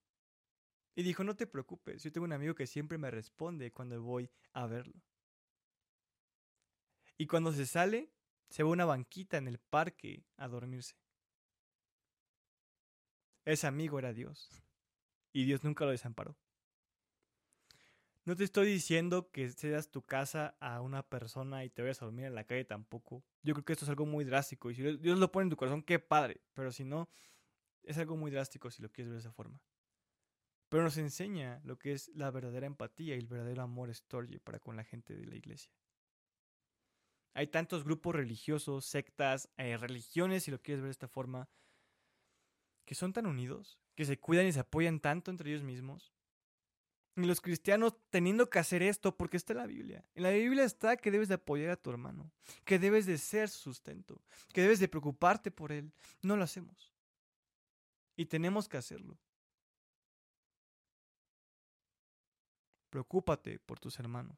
Y 0.97 1.03
dijo, 1.03 1.23
no 1.23 1.35
te 1.35 1.45
preocupes, 1.45 2.01
yo 2.01 2.11
tengo 2.11 2.25
un 2.25 2.33
amigo 2.33 2.55
que 2.55 2.65
siempre 2.65 2.97
me 2.97 3.11
responde 3.11 3.71
cuando 3.71 4.01
voy 4.01 4.31
a 4.53 4.65
verlo. 4.65 4.95
Y 7.19 7.27
cuando 7.27 7.53
se 7.53 7.67
sale, 7.67 8.09
se 8.49 8.63
va 8.63 8.69
a 8.69 8.73
una 8.73 8.85
banquita 8.85 9.37
en 9.37 9.47
el 9.47 9.59
parque 9.59 10.25
a 10.37 10.47
dormirse. 10.47 10.95
Ese 13.45 13.67
amigo 13.67 13.99
era 13.99 14.11
Dios. 14.11 14.63
Y 15.33 15.45
Dios 15.45 15.63
nunca 15.63 15.85
lo 15.85 15.91
desamparó. 15.91 16.35
No 18.25 18.35
te 18.35 18.43
estoy 18.43 18.65
diciendo 18.65 19.29
que 19.29 19.51
cedas 19.51 19.91
tu 19.91 20.01
casa 20.01 20.57
a 20.59 20.81
una 20.81 21.03
persona 21.03 21.63
y 21.63 21.69
te 21.69 21.83
vayas 21.83 22.01
a 22.01 22.05
dormir 22.05 22.25
en 22.25 22.33
la 22.33 22.45
calle 22.45 22.65
tampoco. 22.65 23.23
Yo 23.43 23.53
creo 23.53 23.65
que 23.65 23.73
esto 23.73 23.85
es 23.85 23.89
algo 23.89 24.07
muy 24.07 24.25
drástico. 24.25 24.71
Y 24.71 24.73
si 24.73 24.81
Dios 24.97 25.19
lo 25.19 25.31
pone 25.31 25.43
en 25.43 25.51
tu 25.51 25.57
corazón, 25.57 25.83
qué 25.83 25.99
padre. 25.99 26.41
Pero 26.55 26.71
si 26.71 26.85
no, 26.85 27.07
es 27.83 27.99
algo 27.99 28.17
muy 28.17 28.31
drástico 28.31 28.71
si 28.71 28.81
lo 28.81 28.91
quieres 28.91 29.09
ver 29.09 29.21
de 29.21 29.27
esa 29.27 29.31
forma. 29.31 29.61
Pero 30.69 30.83
nos 30.83 30.97
enseña 30.97 31.61
lo 31.63 31.77
que 31.77 31.93
es 31.93 32.09
la 32.09 32.29
verdadera 32.31 32.67
empatía 32.67 33.15
y 33.15 33.19
el 33.19 33.27
verdadero 33.27 33.61
amor 33.61 33.89
estorje 33.89 34.39
para 34.39 34.59
con 34.59 34.75
la 34.75 34.83
gente 34.83 35.15
de 35.15 35.25
la 35.25 35.35
iglesia. 35.35 35.71
Hay 37.33 37.47
tantos 37.47 37.83
grupos 37.83 38.15
religiosos, 38.15 38.85
sectas, 38.85 39.49
eh, 39.57 39.77
religiones, 39.77 40.43
si 40.43 40.51
lo 40.51 40.61
quieres 40.61 40.81
ver 40.81 40.87
de 40.87 40.91
esta 40.91 41.07
forma, 41.07 41.47
que 42.83 42.95
son 42.95 43.13
tan 43.13 43.27
unidos, 43.27 43.79
que 43.95 44.05
se 44.05 44.19
cuidan 44.19 44.47
y 44.47 44.51
se 44.51 44.59
apoyan 44.59 44.99
tanto 44.99 45.29
entre 45.29 45.51
ellos 45.51 45.63
mismos, 45.63 46.13
y 47.17 47.25
los 47.25 47.41
cristianos 47.41 47.95
teniendo 48.11 48.49
que 48.49 48.59
hacer 48.59 48.83
esto 48.83 49.17
porque 49.17 49.37
está 49.37 49.53
en 49.53 49.57
la 49.57 49.65
Biblia. 49.65 50.05
En 50.13 50.23
la 50.23 50.29
Biblia 50.29 50.63
está 50.63 50.97
que 50.97 51.09
debes 51.09 51.27
de 51.27 51.33
apoyar 51.33 51.71
a 51.71 51.75
tu 51.75 51.89
hermano, 51.89 52.31
que 52.63 52.77
debes 52.77 53.07
de 53.07 53.17
ser 53.17 53.49
su 53.49 53.59
sustento, 53.59 54.21
que 54.53 54.61
debes 54.61 54.79
de 54.79 54.87
preocuparte 54.87 55.49
por 55.49 55.71
él. 55.71 55.91
No 56.21 56.37
lo 56.37 56.43
hacemos. 56.43 56.93
Y 58.15 58.27
tenemos 58.27 58.69
que 58.69 58.77
hacerlo. 58.77 59.17
Preocúpate 62.89 63.59
por 63.59 63.79
tus 63.79 63.99
hermanos. 63.99 64.37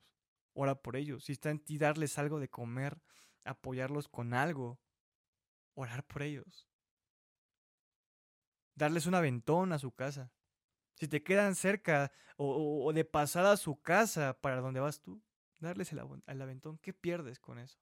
Ora 0.53 0.75
por 0.75 0.95
ellos. 0.95 1.25
Si 1.25 1.31
está 1.31 1.49
en 1.49 1.59
ti 1.59 1.77
darles 1.77 2.17
algo 2.17 2.39
de 2.39 2.49
comer, 2.49 3.01
apoyarlos 3.45 4.07
con 4.07 4.33
algo, 4.33 4.79
orar 5.73 6.05
por 6.05 6.23
ellos. 6.23 6.67
Darles 8.75 9.05
un 9.05 9.15
aventón 9.15 9.73
a 9.73 9.79
su 9.79 9.91
casa 9.91 10.31
si 10.99 11.07
te 11.07 11.23
quedan 11.23 11.55
cerca 11.55 12.11
o, 12.35 12.91
de 12.93 13.05
pasada 13.05 13.53
a 13.53 13.57
su 13.57 13.81
casa 13.81 14.37
para 14.41 14.59
donde 14.59 14.81
vas 14.81 15.01
tú, 15.01 15.21
darles 15.59 15.93
el, 15.93 15.99
aventón. 15.99 16.77
¿Qué 16.79 16.93
pierdes 16.93 17.39
con 17.39 17.57
eso? 17.57 17.79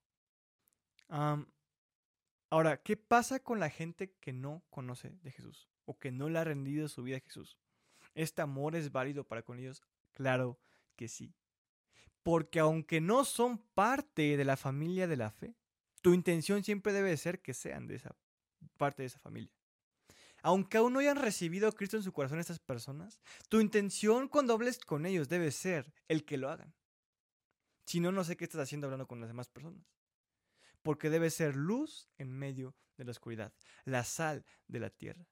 ahora, 2.49 2.81
¿qué 2.83 2.97
pasa 2.97 3.39
con 3.39 3.59
la 3.59 3.69
gente 3.69 4.13
que 4.19 4.33
no 4.33 4.63
conoce 4.69 5.17
de 5.21 5.31
Jesús 5.31 5.69
o 5.85 5.97
que 5.97 6.11
no 6.11 6.29
le 6.29 6.37
ha 6.37 6.43
rendido 6.43 6.87
su 6.87 7.01
vida 7.01 7.17
a 7.17 7.21
Jesús? 7.21 7.57
¿Este 8.13 8.41
amor 8.41 8.75
es 8.75 8.91
válido 8.91 9.23
para 9.23 9.41
con 9.41 9.57
ellos? 9.57 9.81
Claro 10.17 10.59
que 10.95 11.07
sí. 11.07 11.35
Porque 12.23 12.59
aunque 12.59 13.01
no 13.01 13.23
son 13.23 13.59
parte 13.59 14.35
de 14.35 14.45
la 14.45 14.57
familia 14.57 15.07
de 15.07 15.17
la 15.17 15.29
fe, 15.29 15.55
tu 16.01 16.15
intención 16.15 16.63
siempre 16.63 16.91
debe 16.91 17.15
ser 17.17 17.41
que 17.41 17.53
sean 17.53 17.85
de 17.85 17.95
esa 17.95 18.15
parte 18.77 19.03
de 19.03 19.07
esa 19.07 19.19
familia 19.19 19.53
aunque 20.43 20.77
aún 20.77 20.93
no 20.93 20.99
hayan 20.99 21.17
recibido 21.17 21.67
a 21.67 21.73
Cristo 21.73 21.97
en 21.97 22.03
su 22.03 22.13
corazón 22.13 22.39
estas 22.39 22.59
personas, 22.59 23.19
tu 23.49 23.59
intención 23.59 24.29
cuando 24.29 24.53
hables 24.53 24.79
con 24.79 25.05
ellos 25.05 25.27
debe 25.27 25.51
ser 25.51 25.93
el 26.07 26.23
que 26.23 26.37
lo 26.37 26.49
hagan. 26.49 26.73
Si 27.85 27.99
no, 27.99 28.13
no 28.13 28.23
sé 28.23 28.37
qué 28.37 28.45
estás 28.45 28.61
haciendo 28.61 28.87
hablando 28.87 29.07
con 29.07 29.19
las 29.19 29.29
demás 29.29 29.49
personas. 29.49 29.85
Porque 30.83 31.09
debe 31.09 31.31
ser 31.31 31.57
luz 31.57 32.07
en 32.17 32.31
medio 32.31 32.75
de 32.95 33.03
la 33.03 33.11
oscuridad, 33.11 33.53
la 33.83 34.05
sal 34.05 34.45
de 34.67 34.79
la 34.79 34.89
tierra. 34.89 35.27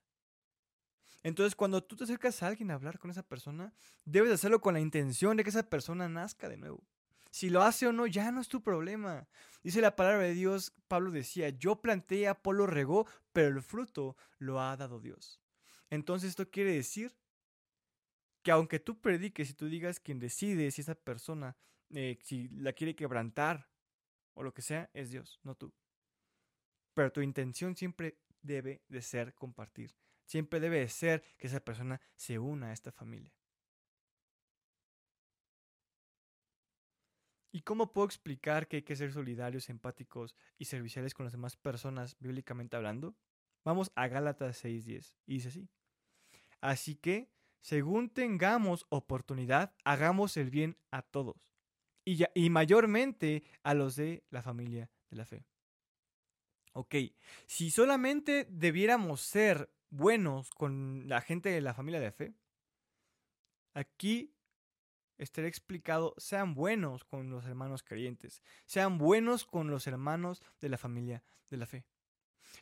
Entonces, 1.22 1.56
cuando 1.56 1.82
tú 1.82 1.96
te 1.96 2.04
acercas 2.04 2.42
a 2.42 2.46
alguien 2.46 2.70
a 2.70 2.74
hablar 2.74 2.98
con 2.98 3.10
esa 3.10 3.22
persona, 3.22 3.72
debes 4.04 4.32
hacerlo 4.32 4.60
con 4.60 4.74
la 4.74 4.80
intención 4.80 5.36
de 5.36 5.44
que 5.44 5.50
esa 5.50 5.68
persona 5.68 6.08
nazca 6.08 6.48
de 6.48 6.56
nuevo. 6.56 6.84
Si 7.30 7.50
lo 7.50 7.62
hace 7.62 7.86
o 7.86 7.92
no, 7.92 8.06
ya 8.06 8.30
no 8.32 8.40
es 8.40 8.48
tu 8.48 8.62
problema. 8.62 9.28
Dice 9.62 9.80
la 9.80 9.96
palabra 9.96 10.22
de 10.22 10.34
Dios, 10.34 10.72
Pablo 10.88 11.10
decía, 11.10 11.50
yo 11.50 11.82
planté, 11.82 12.28
Apolo 12.28 12.66
regó, 12.66 13.06
pero 13.32 13.48
el 13.48 13.62
fruto 13.62 14.16
lo 14.38 14.60
ha 14.60 14.76
dado 14.76 15.00
Dios. 15.00 15.40
Entonces 15.90 16.30
esto 16.30 16.50
quiere 16.50 16.72
decir 16.72 17.14
que 18.42 18.52
aunque 18.52 18.78
tú 18.78 19.00
prediques 19.00 19.50
y 19.50 19.54
tú 19.54 19.68
digas 19.68 20.00
quien 20.00 20.18
decide 20.18 20.70
si 20.70 20.80
esa 20.80 20.94
persona, 20.94 21.56
eh, 21.90 22.18
si 22.22 22.48
la 22.48 22.72
quiere 22.72 22.94
quebrantar 22.94 23.68
o 24.34 24.42
lo 24.42 24.54
que 24.54 24.62
sea, 24.62 24.88
es 24.94 25.10
Dios, 25.10 25.40
no 25.42 25.56
tú. 25.56 25.74
Pero 26.94 27.12
tu 27.12 27.20
intención 27.20 27.76
siempre 27.76 28.18
debe 28.40 28.82
de 28.88 29.02
ser 29.02 29.34
compartir. 29.34 29.94
Siempre 30.26 30.60
debe 30.60 30.80
de 30.80 30.88
ser 30.88 31.22
que 31.38 31.46
esa 31.46 31.60
persona 31.60 32.00
se 32.14 32.38
una 32.38 32.68
a 32.68 32.72
esta 32.72 32.92
familia. 32.92 33.32
¿Y 37.52 37.62
cómo 37.62 37.92
puedo 37.92 38.04
explicar 38.04 38.68
que 38.68 38.76
hay 38.76 38.82
que 38.82 38.96
ser 38.96 39.12
solidarios, 39.12 39.70
empáticos 39.70 40.36
y 40.58 40.66
serviciales 40.66 41.14
con 41.14 41.24
las 41.24 41.32
demás 41.32 41.56
personas, 41.56 42.16
bíblicamente 42.18 42.76
hablando? 42.76 43.16
Vamos 43.64 43.90
a 43.94 44.08
Gálatas 44.08 44.62
6:10 44.62 45.14
y 45.26 45.34
dice 45.34 45.48
así. 45.48 45.68
Así 46.60 46.96
que, 46.96 47.30
según 47.60 48.10
tengamos 48.10 48.84
oportunidad, 48.90 49.74
hagamos 49.84 50.36
el 50.36 50.50
bien 50.50 50.76
a 50.90 51.00
todos 51.02 51.36
y, 52.04 52.24
y 52.34 52.50
mayormente 52.50 53.42
a 53.62 53.74
los 53.74 53.96
de 53.96 54.22
la 54.30 54.42
familia 54.42 54.90
de 55.08 55.16
la 55.16 55.24
fe. 55.24 55.46
Ok, 56.74 56.94
si 57.46 57.70
solamente 57.70 58.46
debiéramos 58.50 59.22
ser 59.22 59.70
buenos 59.90 60.50
con 60.50 61.08
la 61.08 61.20
gente 61.20 61.48
de 61.48 61.60
la 61.60 61.74
familia 61.74 62.00
de 62.00 62.12
fe, 62.12 62.34
aquí 63.74 64.34
estará 65.18 65.48
explicado, 65.48 66.14
sean 66.18 66.54
buenos 66.54 67.04
con 67.04 67.30
los 67.30 67.46
hermanos 67.46 67.82
creyentes, 67.82 68.42
sean 68.66 68.98
buenos 68.98 69.44
con 69.44 69.70
los 69.70 69.86
hermanos 69.86 70.42
de 70.60 70.68
la 70.68 70.78
familia 70.78 71.22
de 71.50 71.56
la 71.56 71.66
fe. 71.66 71.86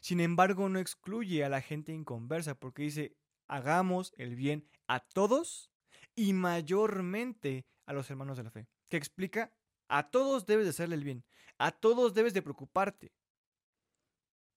Sin 0.00 0.20
embargo, 0.20 0.68
no 0.68 0.78
excluye 0.78 1.44
a 1.44 1.48
la 1.48 1.60
gente 1.60 1.92
inconversa 1.92 2.54
porque 2.54 2.82
dice, 2.82 3.16
hagamos 3.46 4.12
el 4.16 4.36
bien 4.36 4.66
a 4.86 5.00
todos 5.00 5.70
y 6.14 6.32
mayormente 6.32 7.66
a 7.86 7.92
los 7.92 8.10
hermanos 8.10 8.36
de 8.36 8.44
la 8.44 8.50
fe. 8.50 8.66
Que 8.88 8.96
explica, 8.96 9.52
a 9.88 10.10
todos 10.10 10.46
debes 10.46 10.64
de 10.64 10.70
hacerle 10.70 10.96
el 10.96 11.04
bien, 11.04 11.24
a 11.58 11.70
todos 11.70 12.14
debes 12.14 12.34
de 12.34 12.42
preocuparte, 12.42 13.12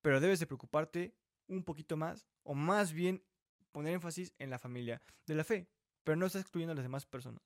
pero 0.01 0.19
debes 0.19 0.39
de 0.39 0.47
preocuparte 0.47 1.15
un 1.47 1.63
poquito 1.63 1.97
más, 1.97 2.27
o 2.43 2.53
más 2.53 2.93
bien 2.93 3.23
poner 3.71 3.93
énfasis 3.93 4.33
en 4.39 4.49
la 4.49 4.59
familia 4.59 5.01
de 5.25 5.35
la 5.35 5.43
fe, 5.43 5.69
pero 6.03 6.15
no 6.15 6.25
estás 6.25 6.41
excluyendo 6.41 6.71
a 6.71 6.75
las 6.75 6.85
demás 6.85 7.05
personas. 7.05 7.41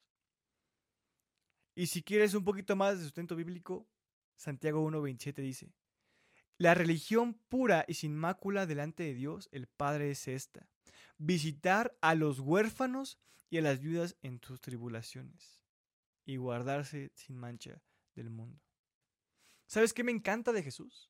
Y 1.76 1.88
si 1.88 2.04
quieres 2.04 2.34
un 2.34 2.44
poquito 2.44 2.76
más 2.76 2.98
de 2.98 3.06
sustento 3.06 3.36
bíblico, 3.36 3.88
Santiago 4.36 4.86
1.27 4.90 5.36
dice, 5.42 5.74
La 6.58 6.74
religión 6.74 7.36
pura 7.50 7.86
y 7.88 7.96
sin 7.96 8.16
mácula 8.16 8.66
delante 8.66 9.04
de 9.04 9.14
Dios, 9.14 9.50
el 9.52 9.68
Padre, 9.68 10.12
es 10.12 10.28
esta, 10.28 10.68
visitar 11.18 11.98
a 12.02 12.16
los 12.16 12.40
huérfanos 12.40 13.20
y 13.50 13.58
a 13.58 13.62
las 13.62 13.80
viudas 13.80 14.18
en 14.22 14.42
sus 14.42 14.60
tribulaciones, 14.62 15.64
y 16.26 16.38
guardarse 16.38 17.12
sin 17.16 17.38
mancha 17.38 17.82
del 18.16 18.30
mundo. 18.30 18.62
¿Sabes 19.68 19.94
qué 19.94 20.04
me 20.04 20.12
encanta 20.12 20.52
de 20.52 20.64
Jesús? 20.64 21.10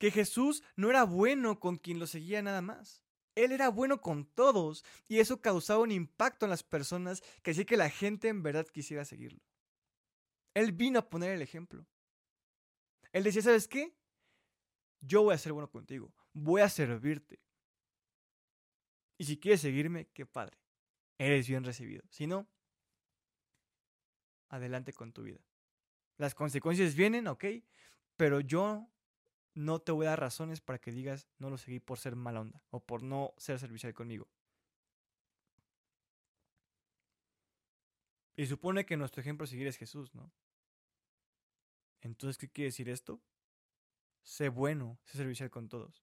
Que 0.00 0.10
Jesús 0.10 0.62
no 0.76 0.88
era 0.88 1.04
bueno 1.04 1.60
con 1.60 1.76
quien 1.76 1.98
lo 1.98 2.06
seguía 2.06 2.40
nada 2.40 2.62
más. 2.62 3.04
Él 3.34 3.52
era 3.52 3.68
bueno 3.68 4.00
con 4.00 4.24
todos 4.24 4.82
y 5.08 5.18
eso 5.18 5.42
causaba 5.42 5.82
un 5.82 5.92
impacto 5.92 6.46
en 6.46 6.50
las 6.50 6.62
personas 6.62 7.22
que 7.42 7.50
hacía 7.50 7.66
que 7.66 7.76
la 7.76 7.90
gente 7.90 8.28
en 8.28 8.42
verdad 8.42 8.66
quisiera 8.66 9.04
seguirlo. 9.04 9.40
Él 10.54 10.72
vino 10.72 10.98
a 10.98 11.10
poner 11.10 11.32
el 11.32 11.42
ejemplo. 11.42 11.86
Él 13.12 13.24
decía, 13.24 13.42
¿sabes 13.42 13.68
qué? 13.68 13.94
Yo 15.02 15.22
voy 15.22 15.34
a 15.34 15.38
ser 15.38 15.52
bueno 15.52 15.70
contigo, 15.70 16.14
voy 16.32 16.62
a 16.62 16.70
servirte. 16.70 17.42
Y 19.18 19.26
si 19.26 19.38
quieres 19.38 19.60
seguirme, 19.60 20.08
qué 20.14 20.24
padre. 20.24 20.56
Eres 21.18 21.46
bien 21.46 21.62
recibido. 21.62 22.02
Si 22.08 22.26
no, 22.26 22.48
adelante 24.48 24.94
con 24.94 25.12
tu 25.12 25.24
vida. 25.24 25.44
Las 26.16 26.34
consecuencias 26.34 26.94
vienen, 26.94 27.26
ok, 27.26 27.44
pero 28.16 28.40
yo 28.40 28.90
no 29.54 29.80
te 29.80 29.92
voy 29.92 30.06
a 30.06 30.10
dar 30.10 30.20
razones 30.20 30.60
para 30.60 30.78
que 30.78 30.92
digas 30.92 31.28
no 31.38 31.50
lo 31.50 31.58
seguí 31.58 31.80
por 31.80 31.98
ser 31.98 32.16
mala 32.16 32.40
onda 32.40 32.62
o 32.70 32.80
por 32.80 33.02
no 33.02 33.34
ser 33.36 33.58
servicial 33.58 33.94
conmigo. 33.94 34.28
Y 38.36 38.46
supone 38.46 38.86
que 38.86 38.96
nuestro 38.96 39.20
ejemplo 39.20 39.44
a 39.44 39.48
seguir 39.48 39.66
es 39.66 39.76
Jesús, 39.76 40.14
¿no? 40.14 40.32
Entonces, 42.00 42.38
¿qué 42.38 42.48
quiere 42.48 42.68
decir 42.68 42.88
esto? 42.88 43.20
Sé 44.22 44.48
bueno, 44.48 44.98
sé 45.04 45.18
servicial 45.18 45.50
con 45.50 45.68
todos. 45.68 46.02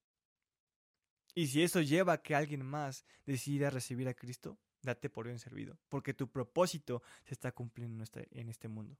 Y 1.34 1.48
si 1.48 1.62
eso 1.62 1.80
lleva 1.80 2.12
a 2.12 2.22
que 2.22 2.34
alguien 2.34 2.64
más 2.64 3.04
decida 3.26 3.70
recibir 3.70 4.08
a 4.08 4.14
Cristo, 4.14 4.58
date 4.82 5.10
por 5.10 5.26
bien 5.26 5.38
servido, 5.38 5.78
porque 5.88 6.14
tu 6.14 6.30
propósito 6.30 7.02
se 7.24 7.34
está 7.34 7.52
cumpliendo 7.52 7.96
en 7.96 8.02
este, 8.02 8.28
este 8.50 8.68
mundo. 8.68 8.96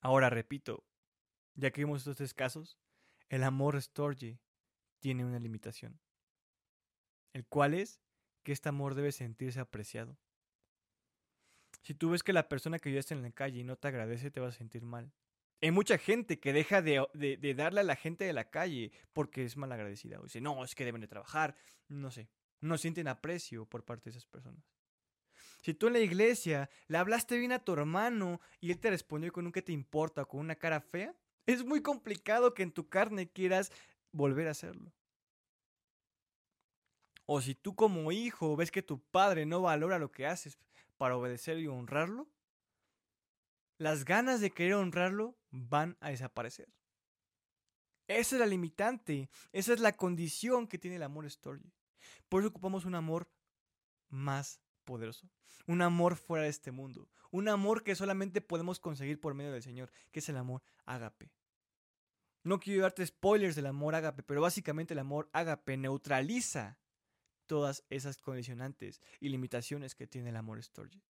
Ahora 0.00 0.30
repito, 0.30 0.84
ya 1.54 1.70
que 1.70 1.82
vimos 1.82 2.00
estos 2.00 2.16
tres 2.16 2.34
casos, 2.34 2.78
el 3.28 3.42
amor 3.42 3.80
Storge 3.80 4.38
tiene 5.00 5.24
una 5.24 5.38
limitación, 5.38 6.00
el 7.32 7.46
cual 7.46 7.74
es 7.74 8.00
que 8.42 8.52
este 8.52 8.68
amor 8.68 8.94
debe 8.94 9.12
sentirse 9.12 9.60
apreciado. 9.60 10.18
Si 11.82 11.94
tú 11.94 12.10
ves 12.10 12.22
que 12.22 12.32
la 12.32 12.48
persona 12.48 12.78
que 12.78 12.88
vives 12.88 13.10
en 13.10 13.22
la 13.22 13.30
calle 13.30 13.60
y 13.60 13.64
no 13.64 13.76
te 13.76 13.88
agradece, 13.88 14.30
te 14.30 14.40
vas 14.40 14.54
a 14.54 14.58
sentir 14.58 14.84
mal. 14.84 15.12
Hay 15.60 15.70
mucha 15.70 15.98
gente 15.98 16.40
que 16.40 16.52
deja 16.52 16.82
de, 16.82 17.54
darle 17.56 17.80
a 17.80 17.84
la 17.84 17.96
gente 17.96 18.24
de 18.24 18.32
la 18.32 18.50
calle 18.50 18.92
porque 19.12 19.44
es 19.44 19.56
mal 19.56 19.72
agradecida. 19.72 20.20
O 20.20 20.24
dice, 20.24 20.40
no, 20.40 20.64
es 20.64 20.74
que 20.74 20.84
deben 20.84 21.00
de 21.00 21.08
trabajar. 21.08 21.56
No 21.88 22.10
sé. 22.10 22.28
No 22.60 22.78
sienten 22.78 23.08
aprecio 23.08 23.66
por 23.66 23.84
parte 23.84 24.04
de 24.04 24.10
esas 24.10 24.26
personas. 24.26 24.64
Si 25.62 25.72
tú 25.74 25.86
en 25.86 25.94
la 25.94 26.00
iglesia 26.00 26.68
le 26.88 26.98
hablaste 26.98 27.38
bien 27.38 27.52
a 27.52 27.64
tu 27.64 27.72
hermano 27.72 28.40
y 28.60 28.70
él 28.70 28.78
te 28.78 28.90
respondió 28.90 29.32
con 29.32 29.46
un 29.46 29.52
que 29.52 29.62
te 29.62 29.72
importa 29.72 30.22
o 30.22 30.28
con 30.28 30.40
una 30.40 30.56
cara 30.56 30.80
fea, 30.80 31.14
es 31.46 31.64
muy 31.64 31.82
complicado 31.82 32.54
que 32.54 32.62
en 32.62 32.72
tu 32.72 32.88
carne 32.88 33.28
quieras 33.28 33.72
volver 34.12 34.48
a 34.48 34.52
hacerlo. 34.52 34.92
O 37.26 37.40
si 37.40 37.54
tú 37.54 37.74
como 37.74 38.12
hijo 38.12 38.54
ves 38.56 38.70
que 38.70 38.82
tu 38.82 39.00
padre 39.00 39.46
no 39.46 39.62
valora 39.62 39.98
lo 39.98 40.10
que 40.10 40.26
haces 40.26 40.58
para 40.96 41.16
obedecer 41.16 41.58
y 41.58 41.66
honrarlo, 41.66 42.28
las 43.78 44.04
ganas 44.04 44.40
de 44.40 44.50
querer 44.50 44.74
honrarlo 44.74 45.36
van 45.50 45.96
a 46.00 46.10
desaparecer. 46.10 46.68
Esa 48.06 48.36
es 48.36 48.40
la 48.40 48.46
limitante, 48.46 49.30
esa 49.52 49.72
es 49.72 49.80
la 49.80 49.96
condición 49.96 50.68
que 50.68 50.78
tiene 50.78 50.96
el 50.96 51.02
amor 51.02 51.24
Story. 51.26 51.72
Por 52.28 52.42
eso 52.42 52.50
ocupamos 52.50 52.84
un 52.84 52.94
amor 52.94 53.28
más 54.08 54.60
poderoso, 54.84 55.28
un 55.66 55.82
amor 55.82 56.16
fuera 56.16 56.44
de 56.44 56.50
este 56.50 56.70
mundo, 56.70 57.08
un 57.30 57.48
amor 57.48 57.82
que 57.82 57.94
solamente 57.94 58.40
podemos 58.40 58.78
conseguir 58.78 59.20
por 59.20 59.34
medio 59.34 59.52
del 59.52 59.62
Señor, 59.62 59.90
que 60.10 60.20
es 60.20 60.28
el 60.28 60.36
amor 60.36 60.62
ágape. 60.84 61.32
No 62.42 62.60
quiero 62.60 62.82
darte 62.82 63.06
spoilers 63.06 63.56
del 63.56 63.66
amor 63.66 63.94
ágape, 63.94 64.22
pero 64.22 64.42
básicamente 64.42 64.92
el 64.92 65.00
amor 65.00 65.30
ágape 65.32 65.76
neutraliza 65.76 66.78
todas 67.46 67.84
esas 67.88 68.18
condicionantes 68.18 69.00
y 69.20 69.30
limitaciones 69.30 69.94
que 69.94 70.06
tiene 70.06 70.30
el 70.30 70.36
amor 70.36 70.62
Storge. 70.62 71.02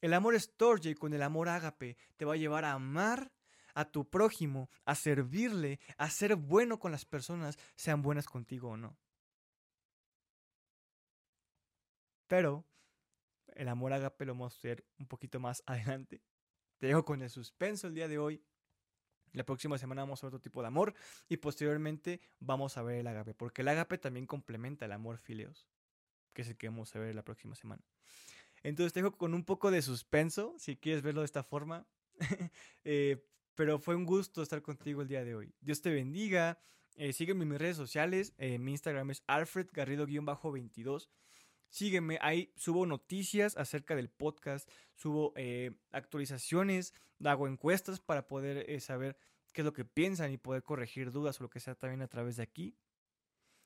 El 0.00 0.14
amor 0.14 0.38
Storge 0.38 0.94
con 0.94 1.14
el 1.14 1.22
amor 1.22 1.48
ágape 1.48 1.96
te 2.16 2.24
va 2.24 2.34
a 2.34 2.36
llevar 2.36 2.64
a 2.64 2.72
amar 2.72 3.32
a 3.74 3.86
tu 3.86 4.08
prójimo, 4.08 4.70
a 4.84 4.94
servirle, 4.94 5.80
a 5.96 6.08
ser 6.10 6.36
bueno 6.36 6.78
con 6.78 6.92
las 6.92 7.04
personas, 7.04 7.58
sean 7.74 8.02
buenas 8.02 8.26
contigo 8.26 8.70
o 8.70 8.76
no. 8.76 8.96
Pero 12.28 12.64
el 13.54 13.68
amor 13.68 13.92
ágape 13.92 14.24
lo 14.24 14.34
vamos 14.34 14.56
a 14.56 14.68
ver 14.68 14.84
un 14.98 15.06
poquito 15.06 15.40
más 15.40 15.62
adelante. 15.66 16.22
Te 16.78 16.86
dejo 16.88 17.04
con 17.04 17.22
el 17.22 17.30
suspenso 17.30 17.86
el 17.86 17.94
día 17.94 18.08
de 18.08 18.18
hoy. 18.18 18.42
La 19.32 19.44
próxima 19.44 19.78
semana 19.78 20.02
vamos 20.02 20.22
a 20.22 20.26
ver 20.26 20.34
otro 20.34 20.40
tipo 20.40 20.60
de 20.60 20.68
amor 20.68 20.94
y 21.28 21.38
posteriormente 21.38 22.20
vamos 22.38 22.76
a 22.76 22.82
ver 22.82 22.98
el 22.98 23.06
agape, 23.06 23.34
porque 23.34 23.62
el 23.62 23.68
agape 23.68 23.98
también 23.98 24.26
complementa 24.26 24.84
el 24.84 24.92
amor 24.92 25.18
fileos, 25.18 25.68
que 26.32 26.42
es 26.42 26.48
el 26.48 26.56
que 26.56 26.68
vamos 26.68 26.94
a 26.94 27.00
ver 27.00 27.14
la 27.16 27.24
próxima 27.24 27.56
semana. 27.56 27.82
Entonces 28.62 28.92
te 28.92 29.02
dejo 29.02 29.16
con 29.16 29.34
un 29.34 29.44
poco 29.44 29.72
de 29.72 29.82
suspenso, 29.82 30.54
si 30.58 30.76
quieres 30.76 31.02
verlo 31.02 31.20
de 31.20 31.26
esta 31.26 31.42
forma. 31.42 31.86
Eh, 32.84 33.26
pero 33.54 33.78
fue 33.78 33.94
un 33.94 34.04
gusto 34.04 34.42
estar 34.42 34.62
contigo 34.62 35.02
el 35.02 35.08
día 35.08 35.24
de 35.24 35.34
hoy. 35.34 35.54
Dios 35.60 35.80
te 35.80 35.90
bendiga. 35.90 36.60
Eh, 36.96 37.12
sígueme 37.12 37.44
en 37.44 37.50
mis 37.50 37.58
redes 37.58 37.76
sociales. 37.76 38.34
Eh, 38.38 38.58
mi 38.58 38.72
Instagram 38.72 39.10
es 39.10 39.22
Alfred 39.26 39.68
Garrido-22. 39.72 41.08
Sígueme, 41.74 42.20
ahí 42.22 42.52
subo 42.54 42.86
noticias 42.86 43.56
acerca 43.56 43.96
del 43.96 44.08
podcast, 44.08 44.70
subo 44.94 45.32
eh, 45.34 45.72
actualizaciones, 45.90 46.94
hago 47.24 47.48
encuestas 47.48 47.98
para 47.98 48.28
poder 48.28 48.70
eh, 48.70 48.78
saber 48.78 49.18
qué 49.52 49.62
es 49.62 49.64
lo 49.64 49.72
que 49.72 49.84
piensan 49.84 50.30
y 50.30 50.36
poder 50.36 50.62
corregir 50.62 51.10
dudas 51.10 51.40
o 51.40 51.42
lo 51.42 51.50
que 51.50 51.58
sea 51.58 51.74
también 51.74 52.00
a 52.02 52.06
través 52.06 52.36
de 52.36 52.44
aquí. 52.44 52.76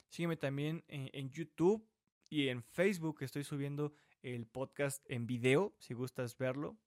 Sígueme 0.08 0.38
también 0.38 0.84
en, 0.88 1.28
YouTube 1.28 1.86
y 2.30 2.48
en 2.48 2.62
Facebook, 2.62 3.18
estoy 3.20 3.44
subiendo 3.44 3.92
el 4.22 4.46
podcast 4.46 5.04
en 5.10 5.26
video, 5.26 5.74
si 5.78 5.92
gustas 5.92 6.38
verlo. 6.38 6.78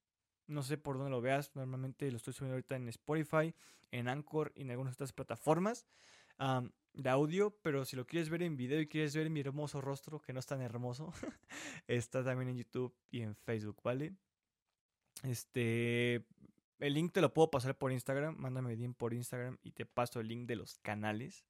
No 0.48 0.64
sé 0.64 0.80
por 0.80 0.98
dónde 0.98 1.12
lo 1.12 1.22
veas, 1.22 1.56
normalmente 1.56 2.10
lo 2.10 2.18
estoy 2.18 2.34
subiendo 2.34 2.56
ahorita 2.56 2.78
en 2.78 2.90
Spotify, 2.90 3.54
en 3.92 4.08
Anchor 4.08 4.54
y 4.56 4.64
en 4.64 4.72
algunas 4.72 4.96
otras 4.96 5.14
plataformas 5.14 5.86
de 6.94 7.10
audio, 7.10 7.56
pero 7.62 7.86
si 7.86 7.96
lo 7.96 8.06
quieres 8.06 8.30
ver 8.30 8.44
en 8.44 8.58
video 8.58 8.82
y 8.82 8.88
quieres 8.88 9.16
ver 9.16 9.30
mi 9.30 9.40
hermoso 9.40 9.82
rostro, 9.82 10.22
que 10.22 10.34
no 10.34 10.40
es 10.40 10.46
tan 10.46 10.62
hermoso, 10.62 11.14
está 11.88 12.24
también 12.24 12.50
en 12.50 12.58
YouTube 12.58 12.94
y 13.10 13.22
en 13.22 13.36
Facebook, 13.36 13.80
¿vale? 13.84 14.14
Este, 15.24 16.26
el 16.80 16.94
link 16.94 17.14
te 17.14 17.22
lo 17.22 17.34
puedo 17.34 17.52
pasar 17.52 17.78
por 17.78 17.92
Instagram, 17.92 18.36
mándame 18.38 18.76
bien 18.76 18.94
por 18.94 19.14
Instagram 19.14 19.58
y 19.62 19.72
te 19.72 19.86
paso 19.86 20.20
el 20.20 20.28
link 20.28 20.48
de 20.48 20.56
los 20.56 20.80
canales. 20.80 21.46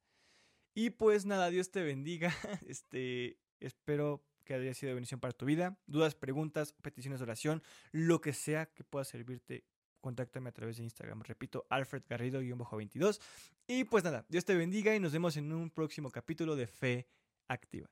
Y 0.73 0.91
pues 0.91 1.25
nada, 1.25 1.49
Dios 1.49 1.71
te 1.71 1.84
bendiga. 1.84 2.34
Este, 2.67 3.38
espero 3.60 4.23
que 4.43 4.54
haya 4.54 4.73
sido 4.73 4.89
de 4.89 4.95
bendición 4.95 5.19
para 5.19 5.34
tu 5.34 5.45
vida. 5.45 5.77
Dudas, 5.88 6.15
preguntas, 6.15 6.73
peticiones 6.73 7.19
de 7.19 7.23
oración, 7.23 7.63
lo 7.91 8.21
que 8.21 8.34
sea 8.34 8.65
que 8.67 8.84
pueda 8.84 9.06
servirte 9.06 9.65
contáctame 10.01 10.49
a 10.49 10.51
través 10.51 10.77
de 10.77 10.83
Instagram. 10.83 11.21
Repito, 11.21 11.65
Alfred 11.69 12.03
Garrido-22. 12.09 13.21
Y 13.67 13.85
pues 13.85 14.03
nada, 14.03 14.25
Dios 14.27 14.43
te 14.43 14.55
bendiga 14.55 14.95
y 14.95 14.99
nos 14.99 15.13
vemos 15.13 15.37
en 15.37 15.53
un 15.53 15.69
próximo 15.69 16.09
capítulo 16.11 16.55
de 16.55 16.67
Fe 16.67 17.07
Activa. 17.47 17.89